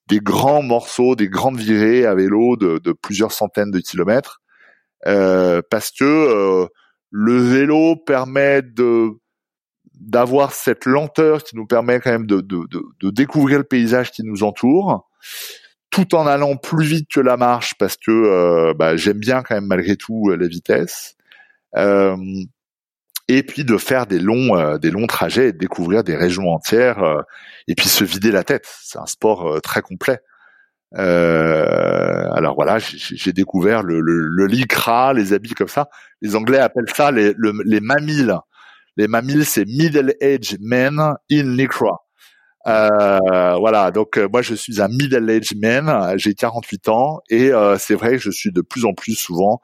[0.08, 4.40] des grands morceaux, des grandes virées à vélo de, plusieurs centaines de kilomètres,
[5.06, 6.66] euh, parce que euh,
[7.10, 9.10] le vélo permet de
[9.98, 14.22] d'avoir cette lenteur qui nous permet quand même de, de, de, découvrir le paysage qui
[14.24, 15.08] nous entoure,
[15.88, 19.54] tout en allant plus vite que la marche, parce que euh, bah, j'aime bien quand
[19.54, 21.16] même malgré tout la vitesse.
[23.28, 26.16] Euh, et puis de faire des longs euh, des longs trajets et de découvrir des
[26.16, 27.22] régions entières euh,
[27.68, 28.66] et puis se vider la tête.
[28.82, 30.18] C'est un sport euh, très complet.
[30.92, 35.88] alors voilà, j'ai découvert le, le, le, lycra, les habits comme ça.
[36.22, 37.34] Les Anglais appellent ça les,
[37.64, 38.34] les mamilles.
[38.96, 41.98] Les mamilles, c'est middle-aged men in lycra.
[42.66, 48.12] Euh, voilà, donc moi je suis un middle-aged man, j'ai 48 ans et c'est vrai
[48.12, 49.60] que je suis de plus en plus souvent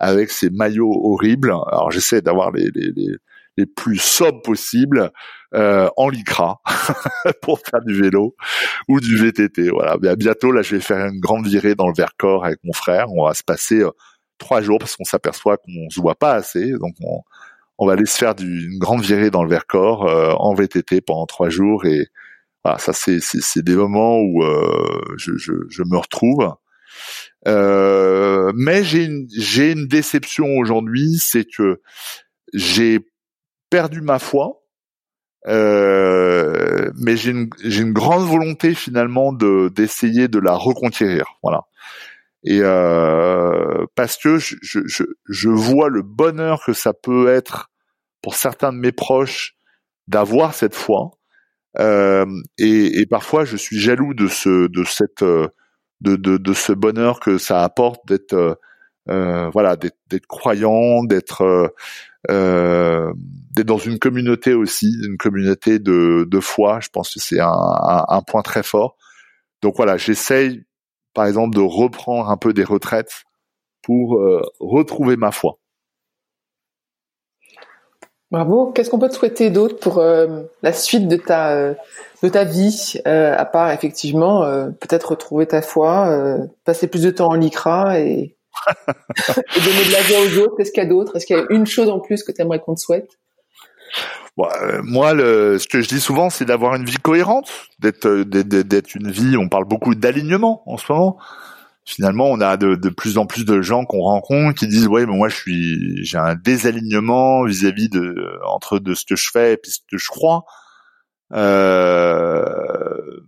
[0.00, 1.50] avec ces maillots horribles.
[1.50, 3.14] Alors j'essaie d'avoir les, les, les,
[3.56, 5.12] les, plus sobres possibles
[5.54, 6.60] euh, en lycra
[7.42, 8.34] pour faire du vélo
[8.88, 9.68] ou du VTT.
[9.68, 9.96] Voilà.
[10.16, 13.06] bientôt là, je vais faire une grande virée dans le Vercors avec mon frère.
[13.12, 13.90] On va se passer euh,
[14.38, 17.20] trois jours parce qu'on s'aperçoit qu'on se voit pas assez, donc on,
[17.78, 21.02] on va aller se faire du, une grande virée dans le Vercors euh, en VTT
[21.02, 22.08] pendant trois jours et
[22.64, 26.54] voilà, ça c'est c'est des moments où euh, je, je, je me retrouve.
[27.46, 31.80] Euh, mais j'ai une, j'ai une déception aujourd'hui, c'est que
[32.52, 33.00] j'ai
[33.70, 34.62] perdu ma foi,
[35.46, 41.62] euh, mais j'ai une, j'ai une grande volonté finalement de d'essayer de la reconquérir, voilà.
[42.44, 47.70] Et euh, parce que je, je, je vois le bonheur que ça peut être
[48.22, 49.54] pour certains de mes proches
[50.08, 51.12] d'avoir cette foi,
[51.78, 52.26] euh,
[52.58, 55.24] et, et, parfois je suis jaloux de ce de cette
[56.00, 58.54] de, de, de ce bonheur que ça apporte d'être euh,
[59.08, 61.68] euh voilà d'être croyant d'être euh,
[62.30, 63.12] euh,
[63.52, 66.80] d'être dans une communauté aussi une communauté de, de foi.
[66.80, 68.96] Je pense que c'est un, un, point très fort.
[69.62, 70.64] Donc voilà j'essaye
[71.14, 73.24] par exemple de reprendre un peu des retraites
[73.82, 75.58] pour euh, retrouver ma foi.
[78.30, 78.70] Bravo.
[78.72, 81.74] Qu'est-ce qu'on peut te souhaiter d'autre pour euh, la suite de ta
[82.22, 84.42] de ta vie, euh, à part effectivement
[84.80, 88.36] peut-être retrouver ta foi, passer plus de temps en lycra et,
[88.68, 90.54] et donner de la vie aux autres.
[90.56, 92.42] Qu'est-ce qu'il y a d'autre Est-ce qu'il y a une chose en plus que tu
[92.42, 93.18] aimerais qu'on te souhaite?
[94.36, 99.10] Moi, le, ce que je dis souvent, c'est d'avoir une vie cohérente, d'être d'être une
[99.10, 99.36] vie.
[99.36, 101.18] On parle beaucoup d'alignement en ce moment
[101.90, 105.16] finalement, on a de, plus en plus de gens qu'on rencontre qui disent ouais, mais
[105.16, 108.14] moi je suis, j'ai un désalignement vis-à-vis de
[108.46, 110.44] entre de ce que je fais et puis ce que je crois.
[111.32, 113.20] Euh,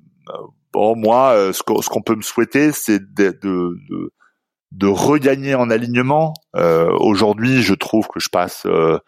[0.72, 4.12] bon, moi, euh, ce qu'on peut me souhaiter, c'est de, de,
[4.72, 6.34] de, regagner en alignement.
[6.56, 8.98] Euh, aujourd'hui, je trouve que je passe euh,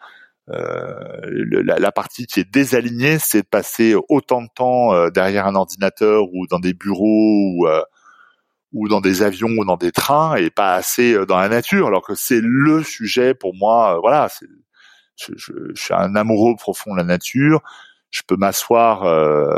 [0.47, 6.23] la, la, partie qui est désalignée, c'est de passer autant de temps derrière un ordinateur
[6.33, 7.67] ou dans des bureaux ou
[8.75, 11.87] ou dans des avions ou dans des trains et pas assez euh, dans la nature
[11.87, 14.27] alors que c'est le sujet pour moi euh, voilà
[15.15, 17.61] je, je, je, suis un amoureux profond de la nature
[18.11, 19.49] je peux m'asseoir euh,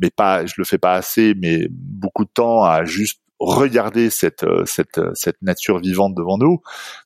[0.00, 4.46] mais pas je le fais pas assez mais beaucoup de temps à juste regarder cette
[4.66, 6.60] cette cette nature vivante devant nous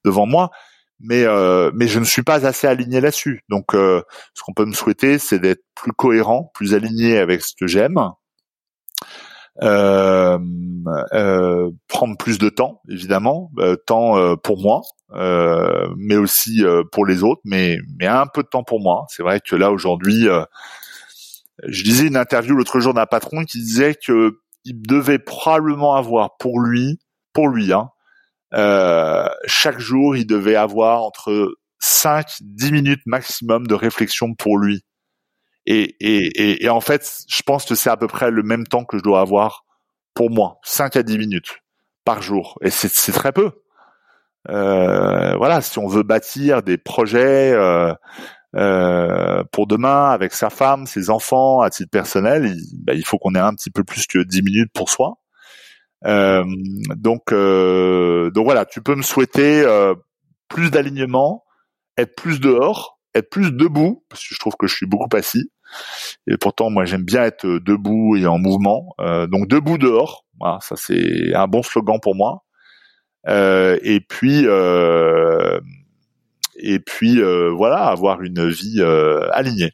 [0.05, 0.51] devant moi.
[0.99, 3.43] Mais euh, mais je ne suis pas assez aligné là-dessus.
[3.51, 4.03] Donc euh,
[4.35, 7.99] ce qu'on peut me souhaiter c'est d'être plus cohérent plus aligné avec ce que j'aime
[9.63, 10.39] euh,
[11.15, 14.83] euh, prendre plus de temps, évidemment, euh, temps euh, pour moi,
[15.97, 16.63] mais aussi
[16.93, 19.07] pour les autres, mais mais un peu de temps pour moi.
[19.09, 20.27] C'est vrai que là aujourd'hui,
[21.67, 26.37] je lisais une interview l'autre jour d'un patron qui disait que il devait probablement avoir
[26.39, 26.99] pour lui,
[27.33, 27.91] pour lui, hein,
[29.47, 34.83] chaque jour, il devait avoir entre 5 10 minutes maximum de réflexion pour lui
[35.67, 38.85] et, et, et, en fait, je pense que c'est à peu près le même temps
[38.85, 39.65] que je dois avoir
[40.15, 41.59] pour moi, 5 à 10 minutes
[42.05, 42.59] par jour.
[42.63, 43.51] Et c'est très peu.
[44.49, 47.93] Euh, voilà, si on veut bâtir des projets euh,
[48.57, 53.19] euh, pour demain avec sa femme, ses enfants, à titre personnel, il, bah, il faut
[53.19, 55.19] qu'on ait un petit peu plus que 10 minutes pour soi.
[56.07, 56.45] Euh,
[56.97, 59.95] donc, euh, donc voilà, tu peux me souhaiter euh,
[60.49, 61.45] plus d'alignement,
[61.99, 65.51] être plus dehors, être plus debout, parce que je trouve que je suis beaucoup assis,
[66.27, 68.95] Et pourtant, moi, j'aime bien être debout et en mouvement.
[68.99, 72.45] donc debout dehors, voilà, ça c'est un bon slogan pour moi.
[73.29, 74.47] et puis
[76.59, 77.21] et puis
[77.53, 78.83] voilà, avoir une vie
[79.33, 79.73] alignée.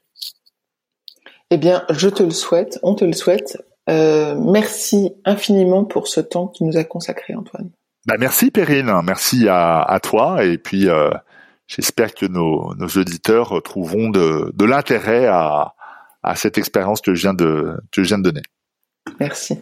[1.51, 3.59] Eh bien, je te le souhaite, on te le souhaite.
[3.91, 7.71] Euh, merci infiniment pour ce temps que tu nous as consacré, Antoine.
[8.07, 11.11] Bah merci Perrine, merci à, toi et puis euh,
[11.69, 15.75] j'espère que nos, auditeurs trouveront de, l'intérêt à,
[16.35, 18.43] cette expérience que je viens de que je viens de donner.
[19.21, 19.59] Merci.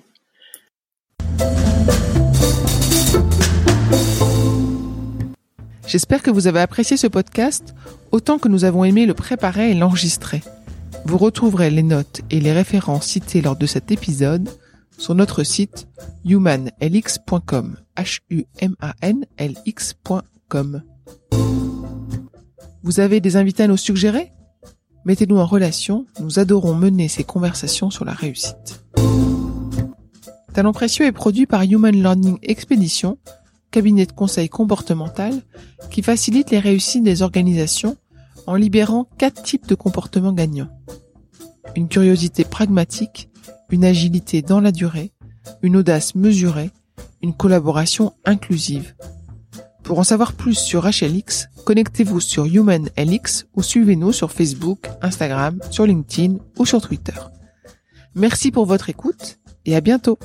[5.86, 7.74] J'espère que vous avez apprécié ce podcast
[8.12, 10.40] autant que nous avons aimé le préparer et l'enregistrer.
[11.04, 14.48] Vous retrouverez les notes et les références citées lors de cet épisode
[14.96, 15.88] sur notre site
[16.24, 17.76] humanlx.com.
[17.96, 20.82] H-U-M-A-N-L-X.com.
[22.82, 24.30] Vous avez des invités à nous suggérer?
[25.04, 28.84] Mettez-nous en relation, nous adorons mener ces conversations sur la réussite.
[30.52, 33.18] Talent précieux est produit par Human Learning Expedition,
[33.70, 35.32] cabinet de conseil comportemental
[35.90, 37.96] qui facilite les réussites des organisations
[38.46, 40.70] en libérant quatre types de comportements gagnants.
[41.76, 43.30] Une curiosité pragmatique,
[43.70, 45.12] une agilité dans la durée,
[45.62, 46.70] une audace mesurée,
[47.22, 48.94] une collaboration inclusive.
[49.82, 55.86] Pour en savoir plus sur HLX, connectez-vous sur HumanLX ou suivez-nous sur Facebook, Instagram, sur
[55.86, 57.14] LinkedIn ou sur Twitter.
[58.14, 60.18] Merci pour votre écoute et à bientôt.